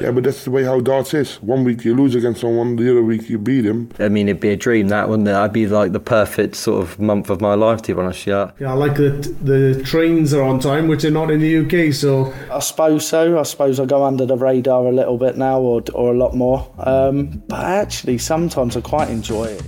[0.00, 1.36] Yeah, but that's the way how darts is.
[1.42, 3.90] One week you lose against someone, the other week you beat him.
[3.98, 5.34] I mean, it'd be a dream that, wouldn't it?
[5.34, 8.26] I'd be like the perfect sort of month of my life, to be honest.
[8.26, 8.50] Yeah.
[8.60, 11.94] Yeah, I like that the trains are on time, which are not in the UK.
[11.94, 13.38] So I suppose so.
[13.38, 16.34] I suppose I go under the radar a little bit now, or, or a lot
[16.34, 16.68] more.
[16.78, 19.62] Um, but actually, sometimes I quite enjoy it.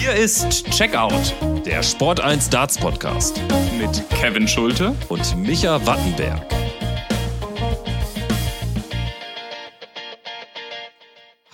[0.00, 1.34] Hier ist Checkout,
[1.66, 3.40] der Sport 1 Darts Podcast
[3.78, 6.67] mit Kevin Schulte und Micha Wattenberg.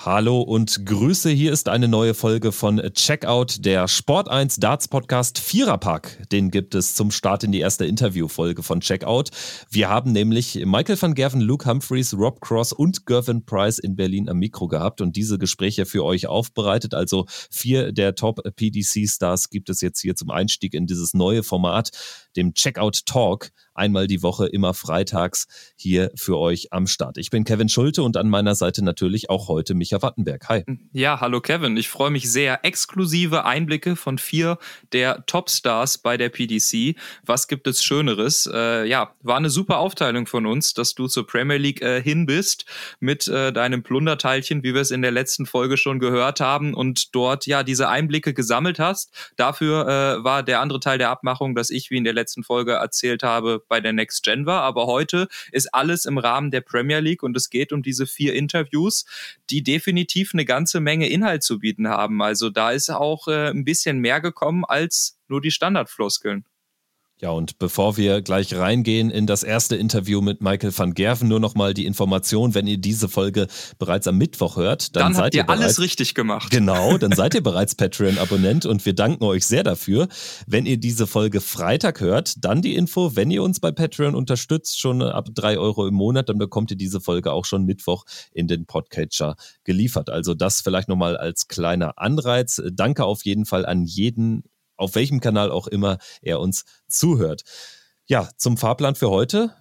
[0.04, 1.30] Hallo und Grüße.
[1.30, 6.28] Hier ist eine neue Folge von Checkout, der Sport 1 Darts Podcast Viererpack.
[6.30, 9.30] Den gibt es zum Start in die erste Interviewfolge von Checkout.
[9.70, 14.28] Wir haben nämlich Michael van Gerven, Luke Humphreys, Rob Cross und Gervin Price in Berlin
[14.28, 16.92] am Mikro gehabt und diese Gespräche für euch aufbereitet.
[16.92, 21.42] Also vier der Top PDC Stars gibt es jetzt hier zum Einstieg in dieses neue
[21.42, 21.92] Format,
[22.36, 25.46] dem Checkout Talk einmal die Woche, immer freitags
[25.76, 27.18] hier für euch am Start.
[27.18, 30.48] Ich bin Kevin Schulte und an meiner Seite natürlich auch heute Micha Wattenberg.
[30.48, 30.64] Hi.
[30.92, 31.76] Ja, hallo Kevin.
[31.76, 32.64] Ich freue mich sehr.
[32.64, 34.58] Exklusive Einblicke von vier
[34.92, 36.96] der Topstars bei der PDC.
[37.24, 38.48] Was gibt es Schöneres?
[38.52, 42.26] Äh, ja, war eine super Aufteilung von uns, dass du zur Premier League äh, hin
[42.26, 42.66] bist
[43.00, 47.14] mit äh, deinem Plunderteilchen, wie wir es in der letzten Folge schon gehört haben und
[47.14, 49.12] dort ja diese Einblicke gesammelt hast.
[49.36, 52.72] Dafür äh, war der andere Teil der Abmachung, dass ich, wie in der letzten Folge
[52.72, 54.62] erzählt habe, bei der Next Gen war.
[54.62, 58.34] Aber heute ist alles im Rahmen der Premier League und es geht um diese vier
[58.34, 59.04] Interviews,
[59.50, 62.22] die definitiv eine ganze Menge Inhalt zu bieten haben.
[62.22, 66.44] Also da ist auch äh, ein bisschen mehr gekommen als nur die Standardfloskeln.
[67.24, 71.40] Ja, und bevor wir gleich reingehen in das erste Interview mit Michael van Gerven, nur
[71.40, 73.46] nochmal die Information, wenn ihr diese Folge
[73.78, 76.50] bereits am Mittwoch hört, dann, dann seid ihr bereits, alles richtig gemacht.
[76.50, 80.08] Genau, dann seid ihr bereits Patreon-Abonnent und wir danken euch sehr dafür.
[80.46, 84.78] Wenn ihr diese Folge Freitag hört, dann die Info, wenn ihr uns bei Patreon unterstützt,
[84.78, 88.48] schon ab drei Euro im Monat, dann bekommt ihr diese Folge auch schon Mittwoch in
[88.48, 90.10] den Podcatcher geliefert.
[90.10, 92.60] Also das vielleicht nochmal als kleiner Anreiz.
[92.74, 94.42] Danke auf jeden Fall an jeden
[94.76, 97.42] auf welchem Kanal auch immer er uns zuhört.
[98.06, 99.54] Ja, zum Fahrplan für heute.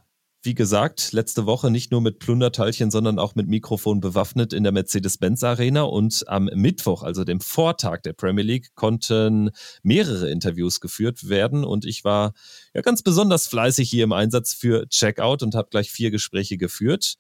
[0.46, 4.74] Wie gesagt, letzte Woche nicht nur mit Plunderteilchen, sondern auch mit Mikrofon bewaffnet in der
[4.74, 5.84] Mercedes-Benz Arena.
[5.84, 9.52] Und am Mittwoch, also dem Vortag der Premier League, konnten
[9.84, 11.64] mehrere Interviews geführt werden.
[11.64, 12.34] Und ich war
[12.74, 17.16] ja ganz besonders fleißig hier im Einsatz für Checkout und habe gleich vier Gespräche geführt.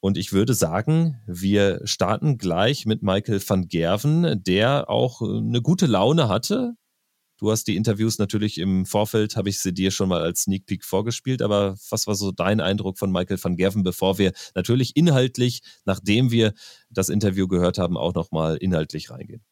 [0.00, 5.86] Und ich würde sagen, wir starten gleich mit Michael van Gerven, der auch eine gute
[5.86, 6.74] Laune hatte,
[7.40, 10.66] Du hast die Interviews natürlich im Vorfeld, habe ich sie dir schon mal als Sneak
[10.66, 14.94] Peek vorgespielt, aber was war so dein Eindruck von Michael van Gerven, bevor wir natürlich
[14.94, 16.52] inhaltlich, nachdem wir
[16.90, 19.42] das Interview gehört haben, auch nochmal inhaltlich reingehen?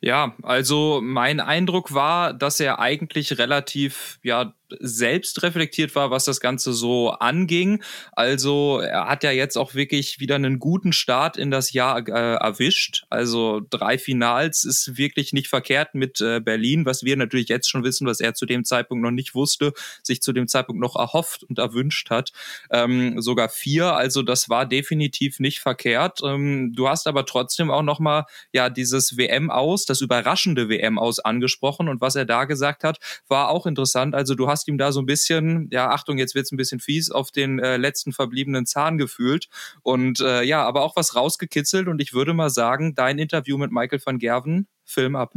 [0.00, 6.40] Ja, also mein Eindruck war, dass er eigentlich relativ, ja, selbst reflektiert war, was das
[6.40, 7.82] Ganze so anging.
[8.12, 12.34] Also er hat ja jetzt auch wirklich wieder einen guten Start in das Jahr äh,
[12.34, 13.04] erwischt.
[13.10, 17.84] Also drei Finals ist wirklich nicht verkehrt mit äh, Berlin, was wir natürlich jetzt schon
[17.84, 19.72] wissen, was er zu dem Zeitpunkt noch nicht wusste,
[20.02, 22.32] sich zu dem Zeitpunkt noch erhofft und erwünscht hat.
[22.70, 26.20] Ähm, sogar vier, also das war definitiv nicht verkehrt.
[26.24, 30.98] Ähm, du hast aber trotzdem auch noch mal ja dieses WM aus, das überraschende WM
[30.98, 32.98] aus angesprochen und was er da gesagt hat,
[33.28, 34.14] war auch interessant.
[34.14, 36.80] Also du hast hast ihm da so ein bisschen, ja, Achtung, jetzt wird's ein bisschen
[36.80, 39.48] fies, auf den äh, letzten verbliebenen Zahn gefühlt.
[39.82, 41.88] Und äh, ja, aber auch was rausgekitzelt.
[41.88, 45.32] Und ich würde mal sagen, dein Interview mit Michael van Gerven, Film ab.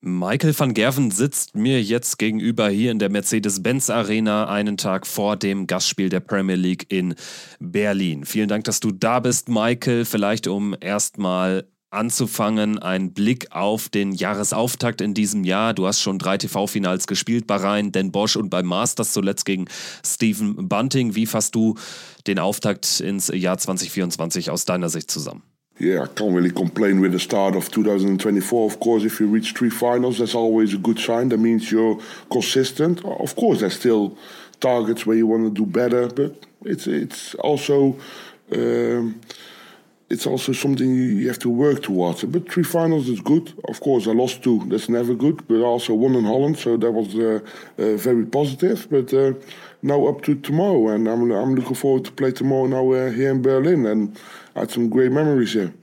[0.00, 5.36] Michael van Gerven sitzt mir jetzt gegenüber hier in der Mercedes-Benz Arena einen Tag vor
[5.36, 7.14] dem Gastspiel der Premier League in
[7.58, 8.26] Berlin.
[8.26, 10.04] Vielen Dank, dass du da bist, Michael.
[10.04, 15.74] Vielleicht um erstmal anzufangen, ein Blick auf den Jahresauftakt in diesem Jahr.
[15.74, 19.66] Du hast schon drei TV-Finals gespielt, Bahrain, Den Bosch und beim Masters zuletzt gegen
[20.04, 21.14] Stephen Bunting.
[21.14, 21.76] Wie fasst du
[22.26, 25.42] den Auftakt ins Jahr 2024 aus deiner Sicht zusammen?
[25.80, 28.74] Yeah, I can't really complain with the start of 2024.
[28.74, 31.30] Of course, if you reach three finals, that's always a good sign.
[31.30, 31.98] That means you're
[32.30, 33.04] consistent.
[33.04, 34.16] Of course, there's still
[34.60, 37.96] targets where you want to do better, but it's it's also
[38.52, 39.20] um,
[40.14, 42.24] it's also something you have to work towards.
[42.24, 43.52] But three finals is good.
[43.68, 44.58] Of course, I lost two.
[44.70, 45.36] That's never good.
[45.48, 47.40] But I also won in Holland, so that was uh,
[47.78, 48.78] uh, very positive.
[48.88, 49.32] But uh,
[49.82, 53.30] now up to tomorrow, and I'm I'm looking forward to play tomorrow now uh, here
[53.30, 54.00] in Berlin, and
[54.56, 55.74] I had some great memories here.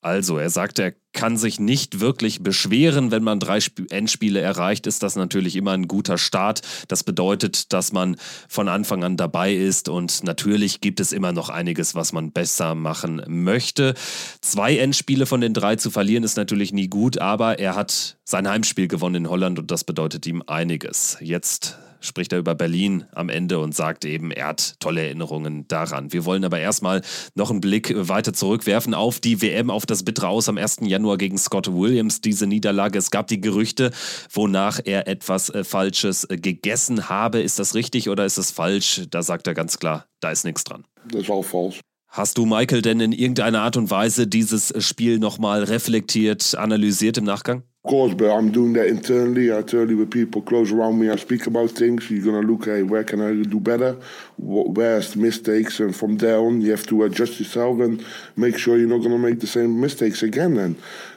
[0.00, 3.10] Also, er sagt, er kann sich nicht wirklich beschweren.
[3.10, 3.58] Wenn man drei
[3.90, 6.60] Endspiele erreicht, ist das natürlich immer ein guter Start.
[6.86, 8.16] Das bedeutet, dass man
[8.48, 12.76] von Anfang an dabei ist und natürlich gibt es immer noch einiges, was man besser
[12.76, 13.94] machen möchte.
[14.40, 18.48] Zwei Endspiele von den drei zu verlieren ist natürlich nie gut, aber er hat sein
[18.48, 21.16] Heimspiel gewonnen in Holland und das bedeutet ihm einiges.
[21.20, 26.12] Jetzt spricht er über Berlin am Ende und sagt eben, er hat tolle Erinnerungen daran.
[26.12, 27.02] Wir wollen aber erstmal
[27.34, 30.78] noch einen Blick weiter zurückwerfen auf die WM, auf das Bittere aus am 1.
[30.82, 32.98] Januar gegen Scott Williams, diese Niederlage.
[32.98, 33.90] Es gab die Gerüchte,
[34.32, 37.40] wonach er etwas äh, Falsches äh, gegessen habe.
[37.40, 39.02] Ist das richtig oder ist das falsch?
[39.10, 40.84] Da sagt er ganz klar, da ist nichts dran.
[41.10, 41.80] Das ist all false.
[42.08, 47.24] Hast du, Michael, denn in irgendeiner Art und Weise dieses Spiel nochmal reflektiert, analysiert im
[47.24, 47.62] Nachgang?
[47.84, 49.52] Of course, but I'm doing that internally.
[49.52, 52.10] I tell you, with people close around me, I speak about things.
[52.10, 53.96] You're gonna look, hey, where can I do better?
[54.36, 55.80] Where's the mistakes?
[55.80, 58.04] And from there on, you have to adjust yourself and
[58.36, 60.58] make sure you're not gonna make the same mistakes again.
[60.58, 60.76] And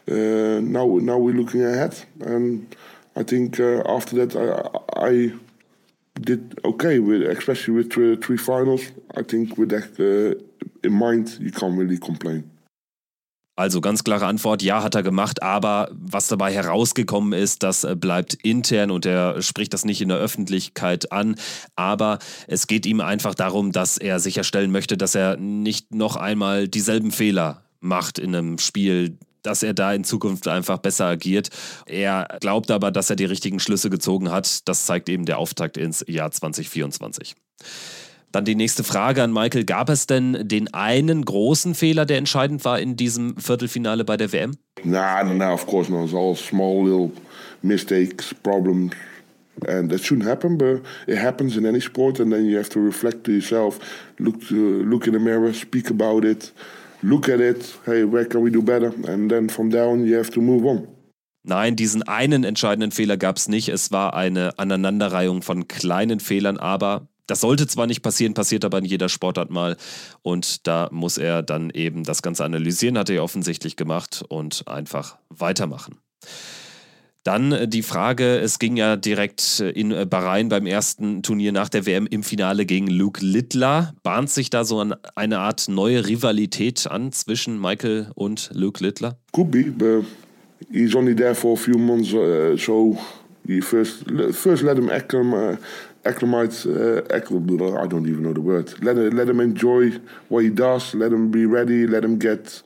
[0.10, 2.74] uh, now, now we're looking ahead, and
[3.16, 4.36] I think uh, after that,
[4.96, 5.32] I, I
[6.22, 8.84] did okay with, especially with three, three finals.
[9.18, 10.42] I think with that uh,
[10.84, 12.50] in mind, you can't really complain.
[13.58, 17.96] Also ganz klare Antwort, ja, hat er gemacht, aber was dabei herausgekommen ist, das äh,
[17.96, 21.36] bleibt intern und er spricht das nicht in der Öffentlichkeit an,
[21.76, 26.70] aber es geht ihm einfach darum, dass er sicherstellen möchte, dass er nicht noch einmal
[26.70, 31.50] dieselben Fehler macht in einem Spiel, dass er da in Zukunft einfach besser agiert.
[31.86, 34.68] Er glaubt aber, dass er die richtigen Schlüsse gezogen hat.
[34.68, 37.36] Das zeigt eben der Auftakt ins Jahr 2024.
[38.32, 39.66] Dann die nächste Frage an Michael.
[39.66, 44.32] Gab es denn den einen großen Fehler, der entscheidend war in diesem Viertelfinale bei der
[44.32, 44.56] WM?
[44.84, 46.06] Nah, no, of course not.
[46.06, 47.12] It's all small little
[47.62, 48.94] mistakes, problems.
[49.68, 52.80] And that shouldn't happen, but it happens in any sport, and then you have to
[52.80, 53.80] reflect to yourself,
[54.18, 56.52] look to, look in the mirror, speak about it,
[57.04, 57.78] look at it.
[57.86, 58.92] Hey, where can we do better?
[59.08, 60.88] And then from there on, you have to move on.
[61.44, 63.70] Nein, diesen einen entscheidenden Fehler gab es nicht.
[63.70, 68.80] Es war eine Aneinanderreihung von kleinen Fehlern, aber das sollte zwar nicht passieren, passiert aber
[68.80, 69.78] in jeder Sportart mal.
[70.22, 74.68] Und da muss er dann eben das Ganze analysieren, hat er ja offensichtlich gemacht und
[74.68, 75.96] einfach weitermachen.
[77.24, 81.54] Dann äh, die Frage, es ging ja direkt äh, in äh, Bahrain beim ersten Turnier
[81.54, 83.94] nach der WM im Finale gegen Luke Littler.
[84.04, 84.84] Bahnt sich da so
[85.16, 89.18] eine Art neue Rivalität an zwischen Michael und Luke Littler?
[89.32, 90.06] Could be, but
[90.70, 92.98] he's only there for a few months, uh, so
[93.62, 95.60] first, first let him acclimate,
[96.06, 98.74] acclimate, uh, acclimate, I don't even know the word.
[98.84, 99.92] Let, let him enjoy
[100.30, 102.62] what he does, let him be ready, let him get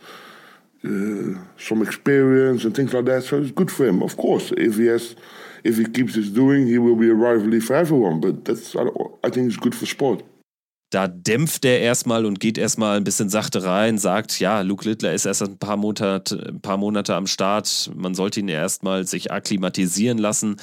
[0.83, 3.23] uh, some experience and things like that.
[3.23, 4.51] So it's good for him, of course.
[4.57, 5.15] If he has,
[5.63, 8.21] if he keeps this doing, he will be a rivalry for everyone.
[8.21, 8.85] But that's, I,
[9.23, 10.23] I think it's good for sport.
[10.91, 15.13] Da dämpft er erstmal und geht erstmal ein bisschen sachte rein, sagt, ja, Luke Littler
[15.13, 19.31] ist erst ein paar Monate, ein paar Monate am Start, man sollte ihn erstmal sich
[19.31, 20.57] akklimatisieren lassen.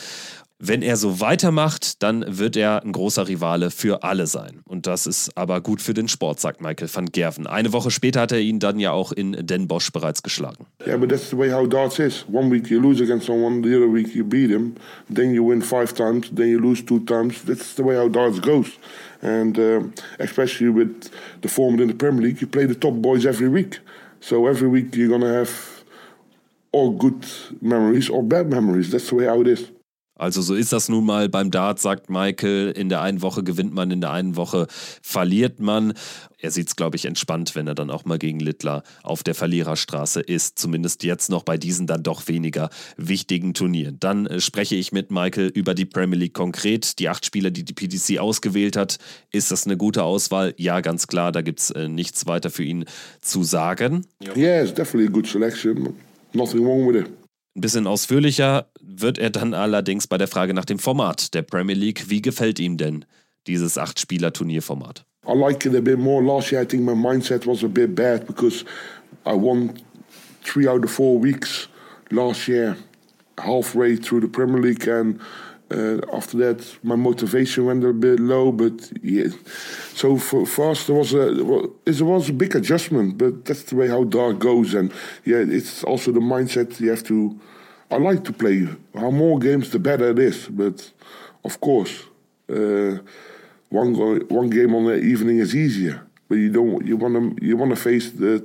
[0.64, 4.60] Wenn er so weitermacht, dann wird er ein großer Rivale für alle sein.
[4.64, 7.48] Und das ist aber gut für den Sport, sagt Michael van Gerven.
[7.48, 10.66] Eine Woche später hat er ihn dann ja auch in Den Bosch bereits geschlagen.
[10.86, 12.24] Yeah, but that's the way how darts is.
[12.30, 14.76] One week you lose against someone, the other week you beat him,
[15.12, 17.42] then you win five times, then you lose two times.
[17.44, 18.78] That's the way how darts goes.
[19.20, 19.80] And uh,
[20.20, 21.10] especially with
[21.40, 23.80] the format in the Premier League, you play the top boys every week.
[24.20, 25.50] So every week you're gonna have
[26.70, 27.26] all good
[27.60, 28.92] memories or bad memories.
[28.92, 29.71] That's the way how it is.
[30.22, 32.70] Also so ist das nun mal beim Dart, sagt Michael.
[32.70, 35.94] In der einen Woche gewinnt man, in der einen Woche verliert man.
[36.38, 39.34] Er sieht es, glaube ich, entspannt, wenn er dann auch mal gegen Littler auf der
[39.34, 40.60] Verliererstraße ist.
[40.60, 43.96] Zumindest jetzt noch bei diesen dann doch weniger wichtigen Turnieren.
[43.98, 47.00] Dann äh, spreche ich mit Michael über die Premier League konkret.
[47.00, 48.98] Die acht Spieler, die die PDC ausgewählt hat.
[49.32, 50.54] Ist das eine gute Auswahl?
[50.56, 51.32] Ja, ganz klar.
[51.32, 52.84] Da gibt es äh, nichts weiter für ihn
[53.22, 54.06] zu sagen.
[54.36, 55.96] Yeah, it's definitely a good selection.
[56.32, 57.21] Nothing wrong with it.
[57.54, 61.76] Ein bisschen ausführlicher wird er dann allerdings bei der Frage nach dem Format der Premier
[61.76, 62.08] League.
[62.08, 63.04] Wie gefällt ihm denn
[63.46, 65.04] dieses Acht-Spieler-Turnierformat?
[65.26, 66.22] I like it a bit more.
[66.22, 68.64] Last year, I think my mindset was a bit bad because
[69.24, 69.74] I won
[70.42, 71.68] three out of four weeks
[72.10, 72.76] last year,
[73.38, 75.20] halfway through the Premier League, and
[76.12, 78.52] after that, my motivation went a bit low.
[78.52, 79.28] But yeah,
[79.94, 81.28] so for, for us, there was a
[81.86, 83.18] it was a big adjustment.
[83.18, 84.92] But that's the way how dark goes, and
[85.24, 87.38] yeah, it's also the mindset you have to.
[87.90, 88.68] I like to play.
[88.94, 90.48] How more games, the better it is.
[90.48, 90.90] But
[91.44, 92.04] of course,
[92.48, 92.98] uh,
[93.68, 96.06] one go, one game on the evening is easier.
[96.28, 96.86] But you don't.
[96.86, 97.44] You want to.
[97.46, 98.44] You want to face the,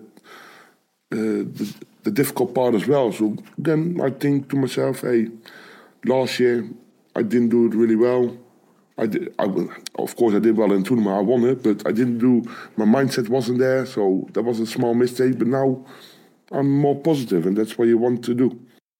[1.11, 3.11] uh, the the difficult part as well.
[3.11, 5.27] So then I think to myself, hey,
[6.05, 6.65] last year
[7.17, 8.37] I didn't do it really well.
[8.99, 9.45] I did, I,
[9.95, 11.15] of course, I did well in tournament.
[11.15, 12.43] I won it, but I didn't do.
[12.77, 15.37] My mindset wasn't there, so that was a small mistake.
[15.37, 15.85] But now
[16.51, 18.51] I'm more positive, and that's what you want to do.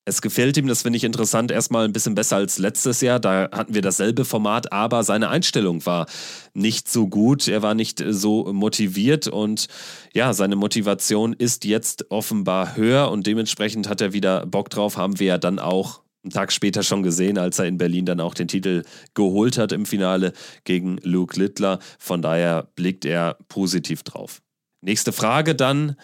[0.06, 3.20] Es gefällt ihm, das finde ich interessant, erstmal ein bisschen besser als letztes Jahr.
[3.20, 6.06] Da hatten wir dasselbe Format, aber seine Einstellung war
[6.54, 7.50] nicht so gut.
[7.50, 9.68] Er war nicht so motiviert und
[10.14, 15.20] ja, seine Motivation ist jetzt offenbar höher und dementsprechend hat er wieder Bock drauf, haben
[15.20, 18.34] wir ja dann auch einen Tag später schon gesehen, als er in Berlin dann auch
[18.34, 20.34] den Titel geholt hat im Finale
[20.66, 21.80] gegen Luke Littler.
[22.00, 24.42] Von daher blickt er positiv drauf.
[24.82, 25.96] Nächste Frage dann,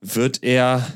[0.00, 0.86] wird er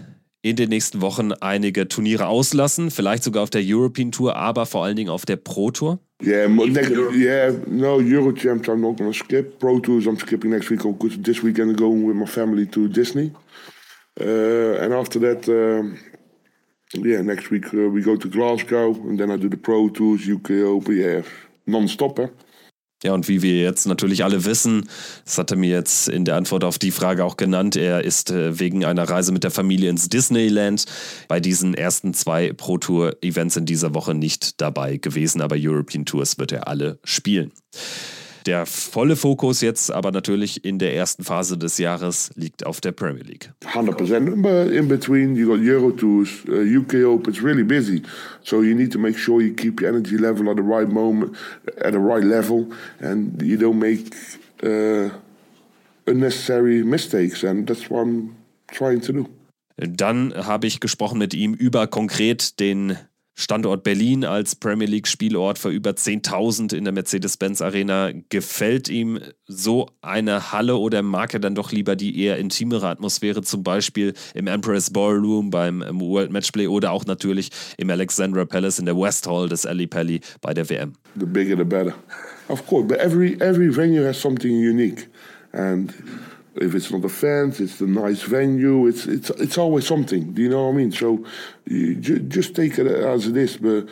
[0.42, 4.84] in den nächsten Wochen einige Turniere auslassen, vielleicht sogar auf der European Tour, aber vor
[4.84, 5.98] allen Dingen auf der Pro Tour?
[6.22, 9.58] Yeah, next, yeah, no Euro Champs I'm not to skip.
[9.58, 12.88] Pro Tours I'm skipping next week because this weekend I'm going with my family to
[12.88, 13.32] Disney.
[14.18, 15.46] Uh, and after that,
[17.04, 20.26] yeah, next week uh, we go to Glasgow and then I do the Pro Tours,
[20.26, 21.22] UK Open, yeah,
[21.66, 22.18] non-stop.
[22.18, 22.28] Eh?
[23.02, 24.88] Ja, und wie wir jetzt natürlich alle wissen,
[25.24, 28.30] das hat er mir jetzt in der Antwort auf die Frage auch genannt, er ist
[28.30, 30.86] äh, wegen einer Reise mit der Familie ins Disneyland
[31.28, 36.06] bei diesen ersten zwei Pro Tour Events in dieser Woche nicht dabei gewesen, aber European
[36.06, 37.52] Tours wird er alle spielen.
[38.46, 42.92] Der volle Fokus jetzt aber natürlich in der ersten Phase des Jahres liegt auf der
[42.92, 43.50] Premier League.
[43.74, 44.40] 100%.
[44.40, 48.02] But in between, you got Euro Tours, uh, UK Open, it's really busy.
[48.44, 51.36] So you need to make sure you keep your energy level at the right moment,
[51.80, 52.68] at the right level,
[53.00, 54.14] and you don't make
[54.62, 55.10] uh,
[56.06, 57.42] unnecessary mistakes.
[57.42, 58.36] And that's what I'm
[58.68, 59.26] trying to do.
[59.78, 62.96] Dann habe ich gesprochen mit ihm über konkret den
[63.38, 68.10] Standort Berlin als Premier League Spielort für über 10.000 in der Mercedes-Benz Arena.
[68.30, 73.42] Gefällt ihm so eine Halle oder mag er dann doch lieber die eher intimere Atmosphäre,
[73.42, 78.86] zum Beispiel im Empress Ballroom beim World Matchplay oder auch natürlich im Alexandra Palace in
[78.86, 80.94] der West Hall des Ali Pally bei der WM?
[81.14, 81.94] The bigger the better.
[82.48, 85.08] Of course, but every, every venue has something unique.
[85.52, 85.92] And
[86.60, 88.86] if it's not a fence, it's a nice venue.
[88.86, 90.32] It's it's it's always something.
[90.32, 90.92] Do you know what I mean?
[90.92, 91.24] So
[91.68, 93.56] ju just take it as it is.
[93.56, 93.88] But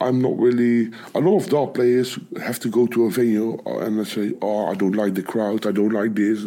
[0.00, 0.90] I'm not really.
[1.14, 4.66] A lot of dart players have to go to a venue and they say, "Oh,
[4.66, 5.66] I don't like the crowd.
[5.66, 6.46] I don't like this."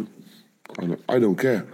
[0.78, 1.66] I don't, I don't care.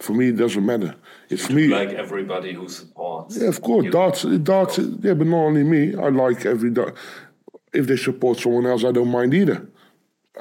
[0.00, 0.94] For me, it doesn't matter.
[1.30, 1.68] It's me.
[1.68, 3.38] Like everybody who supports.
[3.38, 3.90] Yeah, of course.
[3.90, 4.78] Darts, darts.
[4.78, 5.94] Yeah, but not only me.
[5.96, 6.70] I like every.
[6.70, 6.94] dart.
[7.72, 9.66] If they support someone else, I don't mind either.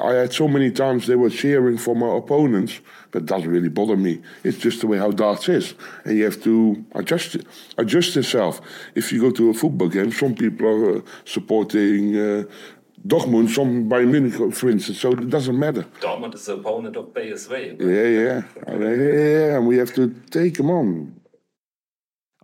[0.02, 3.70] I had so many times they were cheering for my opponents, but it doesn't really
[3.70, 4.22] bother me.
[4.44, 5.74] It's just the way how darts is,
[6.04, 7.38] and you have to adjust
[7.78, 8.60] adjust yourself.
[8.94, 12.44] If you go to a football game, some people are uh, supporting uh,
[13.08, 15.00] Dortmund, some Bayern Munich, for instance.
[15.00, 15.84] So it doesn't matter.
[16.02, 17.80] Dortmund is the opponent of PSV.
[17.80, 21.16] Yeah, yeah, yeah, and we have to take them on.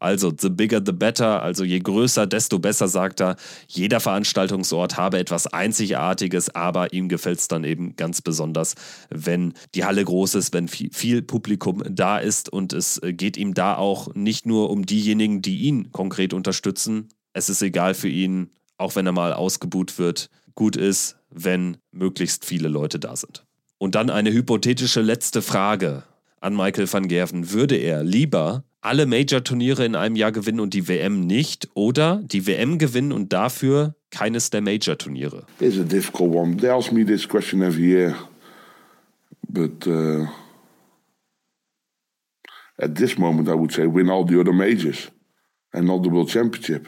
[0.02, 3.36] Also the bigger the better, also je größer, desto besser, sagt er.
[3.68, 8.74] Jeder Veranstaltungsort habe etwas Einzigartiges, aber ihm gefällt es dann eben ganz besonders,
[9.12, 13.54] wenn die Halle groß ist, wenn viel, viel, Publikum da ist und es geht ihm
[13.54, 17.10] da auch nicht nur um diejenigen, die ihn konkret unterstützen.
[17.34, 22.44] Es ist egal für ihn, auch wenn er mal ausgebuht wird, gut ist, wenn möglichst
[22.44, 23.46] viele Leute da sind.
[23.78, 26.04] Und dann eine hypothetische letzte Frage
[26.40, 27.52] an Michael van Gerven.
[27.52, 32.46] Würde er lieber alle Major-Turniere in einem Jahr gewinnen und die WM nicht oder die
[32.48, 35.46] WM gewinnen und dafür keines der Major-Turniere?
[35.60, 36.58] It's a difficult one.
[36.58, 38.16] They ask me this question every year.
[39.48, 40.28] But uh,
[42.78, 45.12] at this moment I would say win all the other majors
[45.74, 46.88] and not the World Championship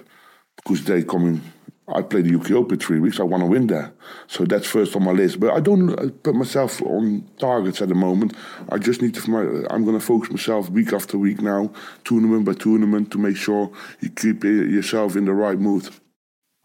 [0.56, 1.42] because they coming
[1.88, 3.20] I played the UK Open three weeks.
[3.20, 3.94] I want to win there,
[4.28, 5.40] so that's first on my list.
[5.40, 8.36] But I don't uh, put myself on targets at the moment.
[8.70, 9.68] I just need to.
[9.70, 11.72] I'm going to focus myself week after week now,
[12.06, 15.90] tournament by tournament, to make sure you keep yourself in the right mood.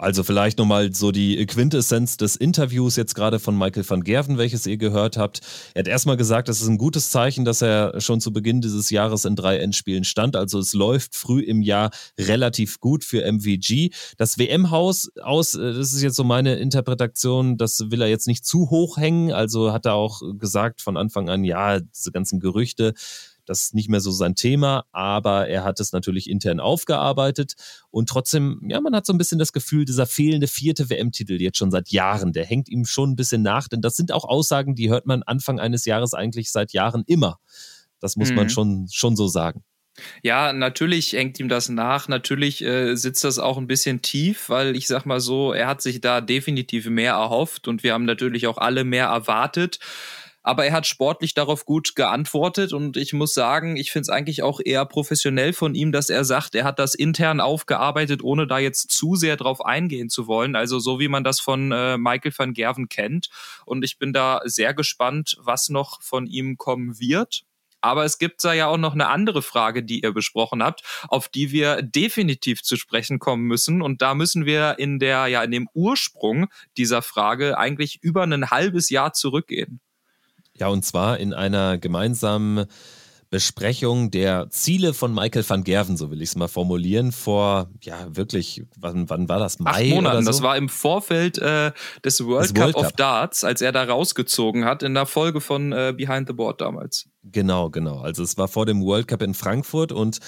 [0.01, 4.65] Also vielleicht nochmal so die Quintessenz des Interviews jetzt gerade von Michael van Gerven, welches
[4.65, 5.41] ihr gehört habt.
[5.75, 8.91] Er hat erstmal gesagt, es ist ein gutes Zeichen, dass er schon zu Beginn dieses
[8.91, 10.37] Jahres in drei Endspielen stand.
[10.37, 13.91] Also es läuft früh im Jahr relativ gut für MVG.
[14.17, 18.47] Das WM-Haus aus, äh, das ist jetzt so meine Interpretation, das will er jetzt nicht
[18.47, 19.33] zu hoch hängen.
[19.33, 22.95] Also hat er auch gesagt von Anfang an, ja, diese ganzen Gerüchte,
[23.49, 27.55] das ist nicht mehr so sein Thema, aber er hat es natürlich intern aufgearbeitet
[27.91, 31.59] und trotzdem, ja, man hat so ein bisschen das Gefühl, dieser fehlende vierte WM-Titel jetzt
[31.59, 34.75] schon seit Jahren, der hängt ihm schon ein bisschen nach, denn das sind auch Aussagen,
[34.75, 37.39] die hört man Anfang eines Jahres eigentlich seit Jahren immer.
[38.01, 38.37] Das muss mhm.
[38.37, 39.65] man schon, schon so sagen.
[40.23, 42.07] Ja, natürlich hängt ihm das nach.
[42.09, 45.83] Natürlich äh, sitzt das auch ein bisschen tief, weil ich sag mal so, er hat
[45.83, 49.81] sich da definitiv mehr erhofft und wir haben natürlich auch alle mehr erwartet.
[50.49, 54.43] Aber er hat sportlich darauf gut geantwortet und ich muss sagen, ich finde es eigentlich
[54.43, 58.59] auch eher professionell von ihm, dass er sagt, er hat das intern aufgearbeitet, ohne da
[58.59, 60.57] jetzt zu sehr drauf eingehen zu wollen.
[60.57, 63.29] Also so wie man das von äh, Michael van Gerven kennt.
[63.67, 67.43] Und ich bin da sehr gespannt, was noch von ihm kommen wird.
[67.83, 71.29] Aber es gibt da ja auch noch eine andere Frage, die ihr besprochen habt, auf
[71.29, 73.83] die wir definitiv zu sprechen kommen müssen.
[73.83, 76.47] Und da müssen wir in der, ja, in dem Ursprung
[76.79, 79.83] dieser Frage eigentlich über ein halbes Jahr zurückgehen.
[80.59, 82.67] Ja, und zwar in einer gemeinsamen
[83.31, 88.17] Besprechung der Ziele von Michael van Gerven, so will ich es mal formulieren, vor, ja,
[88.17, 89.59] wirklich, wann, wann war das?
[89.59, 90.25] Mai Acht Monaten.
[90.25, 90.31] So?
[90.31, 91.73] Das war im Vorfeld äh,
[92.03, 92.97] des World Cup World of Cup.
[92.97, 97.07] Darts, als er da rausgezogen hat, in der Folge von äh, Behind the Board damals.
[97.25, 97.99] Genau, genau.
[97.99, 100.19] Also es war vor dem World Cup in Frankfurt und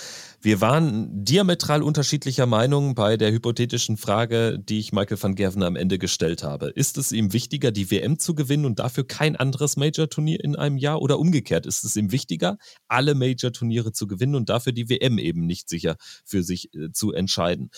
[0.41, 5.77] wir waren diametral unterschiedlicher Meinung bei der hypothetischen Frage, die ich Michael van Gerven am
[5.77, 6.71] Ende gestellt habe.
[6.71, 10.77] Ist es ihm wichtiger, die WM zu gewinnen und dafür kein anderes Major-Turnier in einem
[10.77, 11.01] Jahr?
[11.01, 15.47] Oder umgekehrt, ist es ihm wichtiger, alle Major-Turniere zu gewinnen und dafür die WM eben
[15.47, 17.71] nicht sicher für sich äh, zu entscheiden?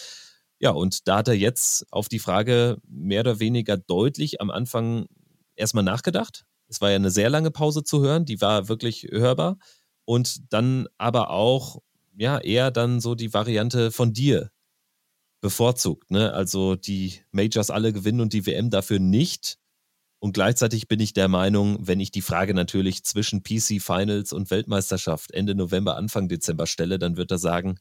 [0.58, 5.06] Ja, und da hat er jetzt auf die Frage mehr oder weniger deutlich am Anfang
[5.54, 6.46] erstmal nachgedacht.
[6.72, 9.58] Es war ja eine sehr lange Pause zu hören, die war wirklich hörbar.
[10.06, 11.82] Und dann aber auch,
[12.16, 14.50] ja, eher dann so die Variante von dir
[15.42, 16.10] bevorzugt.
[16.10, 16.32] Ne?
[16.32, 19.58] Also die Majors alle gewinnen und die WM dafür nicht.
[20.18, 24.50] Und gleichzeitig bin ich der Meinung, wenn ich die Frage natürlich zwischen PC Finals und
[24.50, 27.78] Weltmeisterschaft Ende November, Anfang Dezember stelle, dann wird er sagen,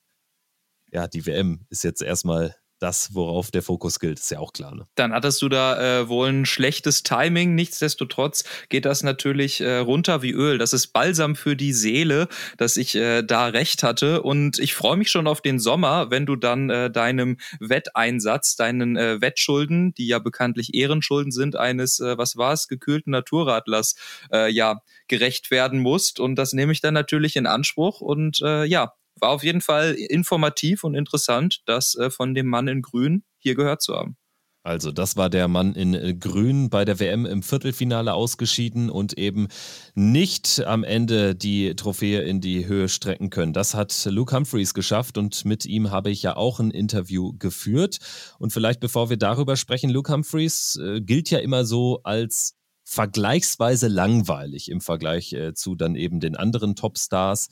[0.91, 4.73] ja, die WM ist jetzt erstmal das, worauf der Fokus gilt, ist ja auch klar.
[4.73, 4.87] Ne?
[4.95, 7.53] Dann hattest du da äh, wohl ein schlechtes Timing.
[7.53, 10.57] Nichtsdestotrotz geht das natürlich äh, runter wie Öl.
[10.57, 14.23] Das ist Balsam für die Seele, dass ich äh, da recht hatte.
[14.23, 18.97] Und ich freue mich schon auf den Sommer, wenn du dann äh, deinem Wetteinsatz, deinen
[18.97, 23.95] äh, Wettschulden, die ja bekanntlich Ehrenschulden sind, eines, äh, was war es, gekühlten Naturradlers,
[24.31, 26.19] äh, ja, gerecht werden musst.
[26.19, 28.01] Und das nehme ich dann natürlich in Anspruch.
[28.01, 32.67] Und äh, ja, war auf jeden Fall informativ und interessant, das äh, von dem Mann
[32.67, 34.17] in Grün hier gehört zu haben.
[34.63, 39.17] Also, das war der Mann in äh, Grün bei der WM im Viertelfinale ausgeschieden und
[39.17, 39.47] eben
[39.95, 43.53] nicht am Ende die Trophäe in die Höhe strecken können.
[43.53, 47.97] Das hat Luke Humphreys geschafft und mit ihm habe ich ja auch ein Interview geführt.
[48.37, 53.87] Und vielleicht bevor wir darüber sprechen, Luke Humphreys äh, gilt ja immer so als vergleichsweise
[53.87, 57.49] langweilig im Vergleich äh, zu dann eben den anderen Topstars.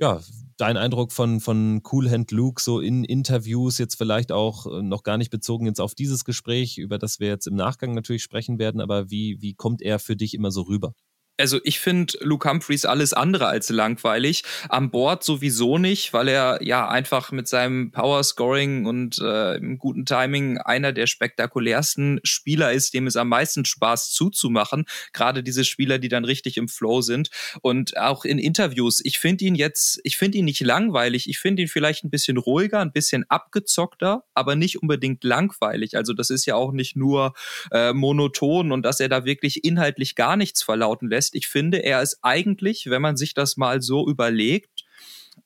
[0.00, 0.20] Ja,
[0.56, 5.02] dein Eindruck von, von Cool Hand Luke so in Interviews, jetzt vielleicht auch äh, noch
[5.02, 8.58] gar nicht bezogen jetzt auf dieses Gespräch, über das wir jetzt im Nachgang natürlich sprechen
[8.58, 10.94] werden, aber wie, wie kommt er für dich immer so rüber?
[11.36, 14.44] Also ich finde Luke Humphreys alles andere als langweilig.
[14.68, 19.78] Am Board sowieso nicht, weil er ja einfach mit seinem Power Scoring und äh, im
[19.78, 24.84] guten Timing einer der spektakulärsten Spieler ist, dem es am meisten Spaß zuzumachen.
[25.12, 27.30] Gerade diese Spieler, die dann richtig im Flow sind.
[27.62, 29.00] Und auch in Interviews.
[29.04, 31.28] Ich finde ihn jetzt, ich finde ihn nicht langweilig.
[31.28, 35.96] Ich finde ihn vielleicht ein bisschen ruhiger, ein bisschen abgezockter, aber nicht unbedingt langweilig.
[35.96, 37.34] Also das ist ja auch nicht nur
[37.72, 41.23] äh, monoton und dass er da wirklich inhaltlich gar nichts verlauten lässt.
[41.32, 44.84] Ich finde, er ist eigentlich, wenn man sich das mal so überlegt,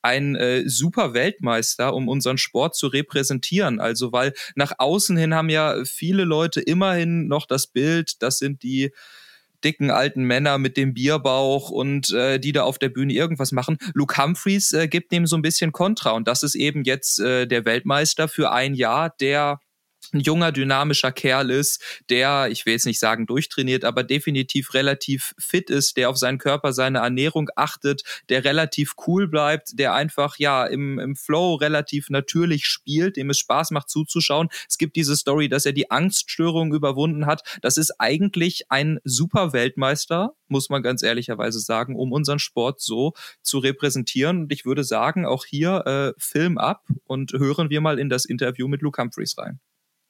[0.02, 3.80] ein äh, super Weltmeister, um unseren Sport zu repräsentieren.
[3.80, 8.62] Also, weil nach außen hin haben ja viele Leute immerhin noch das Bild, das sind
[8.62, 8.92] die
[9.64, 13.78] dicken alten Männer mit dem Bierbauch und äh, die da auf der Bühne irgendwas machen.
[13.92, 17.46] Luke Humphreys äh, gibt dem so ein bisschen Kontra und das ist eben jetzt äh,
[17.46, 19.60] der Weltmeister für ein Jahr, der
[20.12, 25.34] ein junger, dynamischer Kerl ist, der, ich will jetzt nicht sagen durchtrainiert, aber definitiv relativ
[25.38, 30.38] fit ist, der auf seinen Körper, seine Ernährung achtet, der relativ cool bleibt, der einfach
[30.38, 34.48] ja im, im Flow relativ natürlich spielt, dem es Spaß macht zuzuschauen.
[34.68, 37.42] Es gibt diese Story, dass er die Angststörung überwunden hat.
[37.62, 43.12] Das ist eigentlich ein super Weltmeister, muss man ganz ehrlicherweise sagen, um unseren Sport so
[43.42, 44.42] zu repräsentieren.
[44.42, 48.24] Und ich würde sagen, auch hier äh, Film ab und hören wir mal in das
[48.24, 49.61] Interview mit Luke Humphreys rein.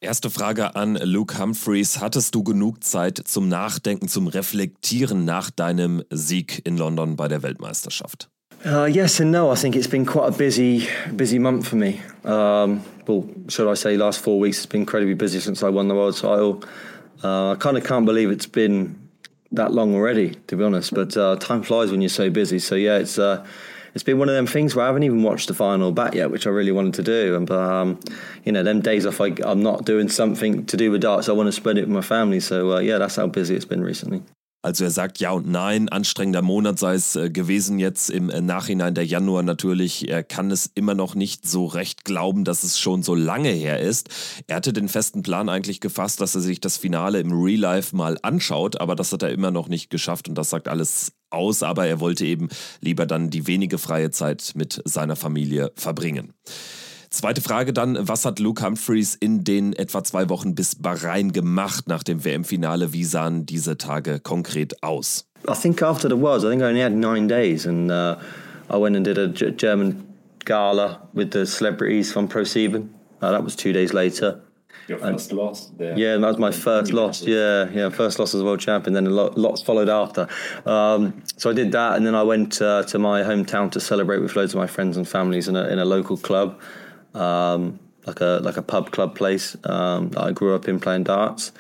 [0.01, 2.01] Erste Frage an Luke Humphreys.
[2.01, 7.43] Hattest du genug Zeit zum Nachdenken, zum Reflektieren nach deinem Sieg in London bei der
[7.43, 8.29] Weltmeisterschaft?
[8.65, 9.53] Uh, yes and no.
[9.53, 12.01] I think it's been quite a busy, busy month for me.
[12.25, 15.89] Um, well, should I say, last four weeks has been incredibly busy since I won
[15.89, 16.63] the world title.
[17.25, 18.95] Uh, I kind of can't believe it's been
[19.51, 20.95] that long already, to be honest.
[20.95, 22.61] But uh, time flies when you're so busy.
[22.61, 23.45] So yeah, it's uh,
[23.95, 26.31] it's been one of them things where I haven't even watched the final back yet,
[26.31, 27.37] which I really wanted to do.
[27.37, 28.01] And um,
[28.45, 31.29] you know, them days off, I, I'm not doing something to do with darts.
[31.29, 32.41] I want to spend it with my family.
[32.41, 34.23] So uh, yeah, that's how busy it's been recently.
[34.61, 38.41] Also er sagt ja und nein, anstrengender Monat sei es äh, gewesen jetzt im äh,
[38.41, 40.09] Nachhinein der Januar natürlich.
[40.09, 43.79] Er kann es immer noch nicht so recht glauben, dass es schon so lange her
[43.79, 44.09] ist.
[44.49, 47.95] Er hatte den festen Plan eigentlich gefasst, dass er sich das Finale im Real Life
[47.95, 51.63] mal anschaut, aber das hat er immer noch nicht geschafft und das sagt alles aus,
[51.63, 52.49] aber er wollte eben
[52.81, 56.33] lieber dann die wenige freie Zeit mit seiner Familie verbringen.
[57.11, 61.89] Zweite Frage dann, was hat Luke Humphreys in den etwa zwei Wochen bis Bahrain gemacht
[61.89, 62.93] nach dem WM-Finale?
[62.93, 65.25] Wie sahen diese Tage konkret aus?
[65.49, 68.17] I think after the Worlds, I think I only had nine days, and uh,
[68.69, 70.05] I went and did a G German
[70.45, 72.89] gala with the celebrities from ProSieben.
[73.23, 74.43] Uh, that was two days later.
[74.87, 75.97] Your first loss there.
[75.99, 77.23] Yeah, that was my first loss.
[77.23, 78.95] Yeah, yeah, first loss as world champion.
[78.95, 80.29] Then a lot, lots followed after.
[80.65, 84.21] Um, so I did that, and then I went uh, to my hometown to celebrate
[84.21, 86.59] with loads of my friends and families in a, in a local club,
[87.15, 91.05] um, like a like a pub club place um, that I grew up in playing
[91.05, 91.53] darts.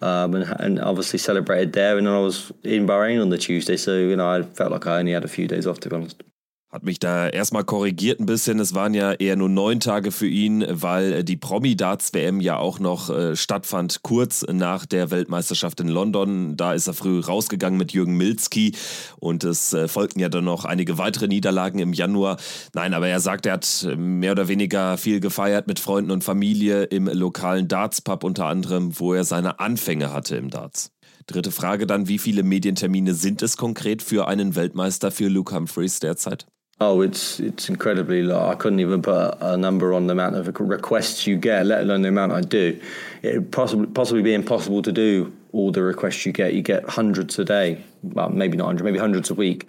[0.00, 3.76] Um, and, and obviously celebrated there, and then I was in Bahrain on the Tuesday,
[3.76, 5.96] so you know I felt like I only had a few days off to be
[5.96, 6.22] honest.
[6.70, 8.60] Hat mich da erstmal korrigiert ein bisschen.
[8.60, 13.08] Es waren ja eher nur neun Tage für ihn, weil die Promi-Darts-WM ja auch noch
[13.08, 16.58] äh, stattfand, kurz nach der Weltmeisterschaft in London.
[16.58, 18.74] Da ist er früh rausgegangen mit Jürgen Milzki
[19.18, 22.36] und es äh, folgten ja dann noch einige weitere Niederlagen im Januar.
[22.74, 26.82] Nein, aber er sagt, er hat mehr oder weniger viel gefeiert mit Freunden und Familie
[26.82, 30.92] im lokalen Darts-Pub unter anderem, wo er seine Anfänge hatte im Darts.
[31.26, 36.00] Dritte Frage dann, wie viele Medientermine sind es konkret für einen Weltmeister für Luke Humphreys
[36.00, 36.46] derzeit?
[36.80, 38.48] Oh, it's it's incredibly low.
[38.48, 42.02] I couldn't even put a, number on the amount of requests you get, let alone
[42.02, 42.80] the amount I do.
[43.22, 46.54] It possibly possibly be impossible to do all the requests you get.
[46.54, 49.68] You get hundreds a day, well, maybe not hundred, maybe hundreds a week.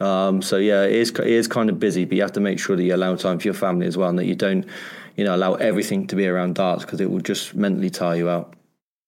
[0.00, 2.58] Um, so yeah, it is it is kind of busy, but you have to make
[2.58, 4.66] sure that you allow time for your family as well, and that you don't,
[5.16, 8.28] you know, allow everything to be around darts because it will just mentally tire you
[8.28, 8.54] out.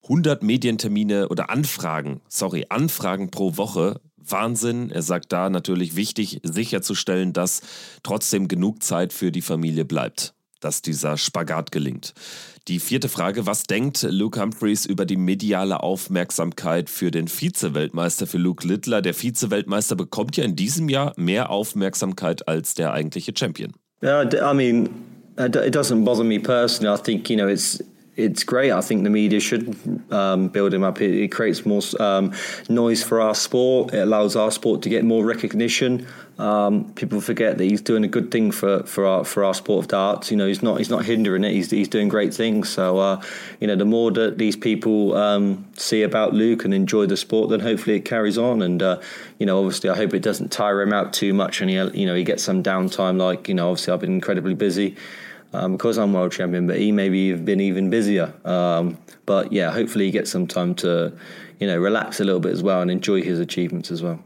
[0.03, 4.91] 100 Medientermine oder Anfragen, sorry, Anfragen pro Woche Wahnsinn.
[4.91, 7.63] Er sagt da natürlich wichtig, sicherzustellen, dass
[8.03, 12.15] trotzdem genug Zeit für die Familie bleibt, dass dieser Spagat gelingt.
[12.69, 18.39] Die vierte Frage, was denkt Luke Humphreys über die mediale Aufmerksamkeit für den Vize-Weltmeister, für
[18.39, 19.03] Luke Littler?
[19.03, 23.73] Der Vize-Weltmeister bekommt ja in diesem Jahr mehr Aufmerksamkeit als der eigentliche Champion.
[24.01, 24.91] Yeah, I mean,
[25.39, 26.97] it doesn't bother me personally.
[26.97, 27.83] I think, you know, it's
[28.15, 28.73] it's great.
[28.73, 29.75] I think the media should
[30.11, 31.01] um, build him up.
[31.01, 32.35] It, it creates more um,
[32.69, 33.95] noise for our sport.
[33.95, 36.07] It allows our sport to get more recognition.
[36.39, 39.85] Um, people forget that he's doing a good thing for, for our for our sport
[39.85, 40.31] of darts.
[40.31, 41.53] You know, he's not he's not hindering it.
[41.53, 42.69] He's he's doing great things.
[42.69, 43.23] So, uh,
[43.61, 47.49] you know, the more that these people um, see about Luke and enjoy the sport,
[47.49, 48.61] then hopefully it carries on.
[48.61, 49.01] And uh,
[49.39, 52.07] you know, obviously, I hope it doesn't tire him out too much, and he you
[52.07, 53.19] know he gets some downtime.
[53.19, 54.97] Like you know, obviously, I've been incredibly busy
[55.53, 58.33] um, because I'm world champion, but he maybe have been even busier.
[58.45, 61.13] Um, but yeah, hopefully he gets some time to,
[61.59, 64.19] you know, relax a little bit as well and enjoy his achievements as well.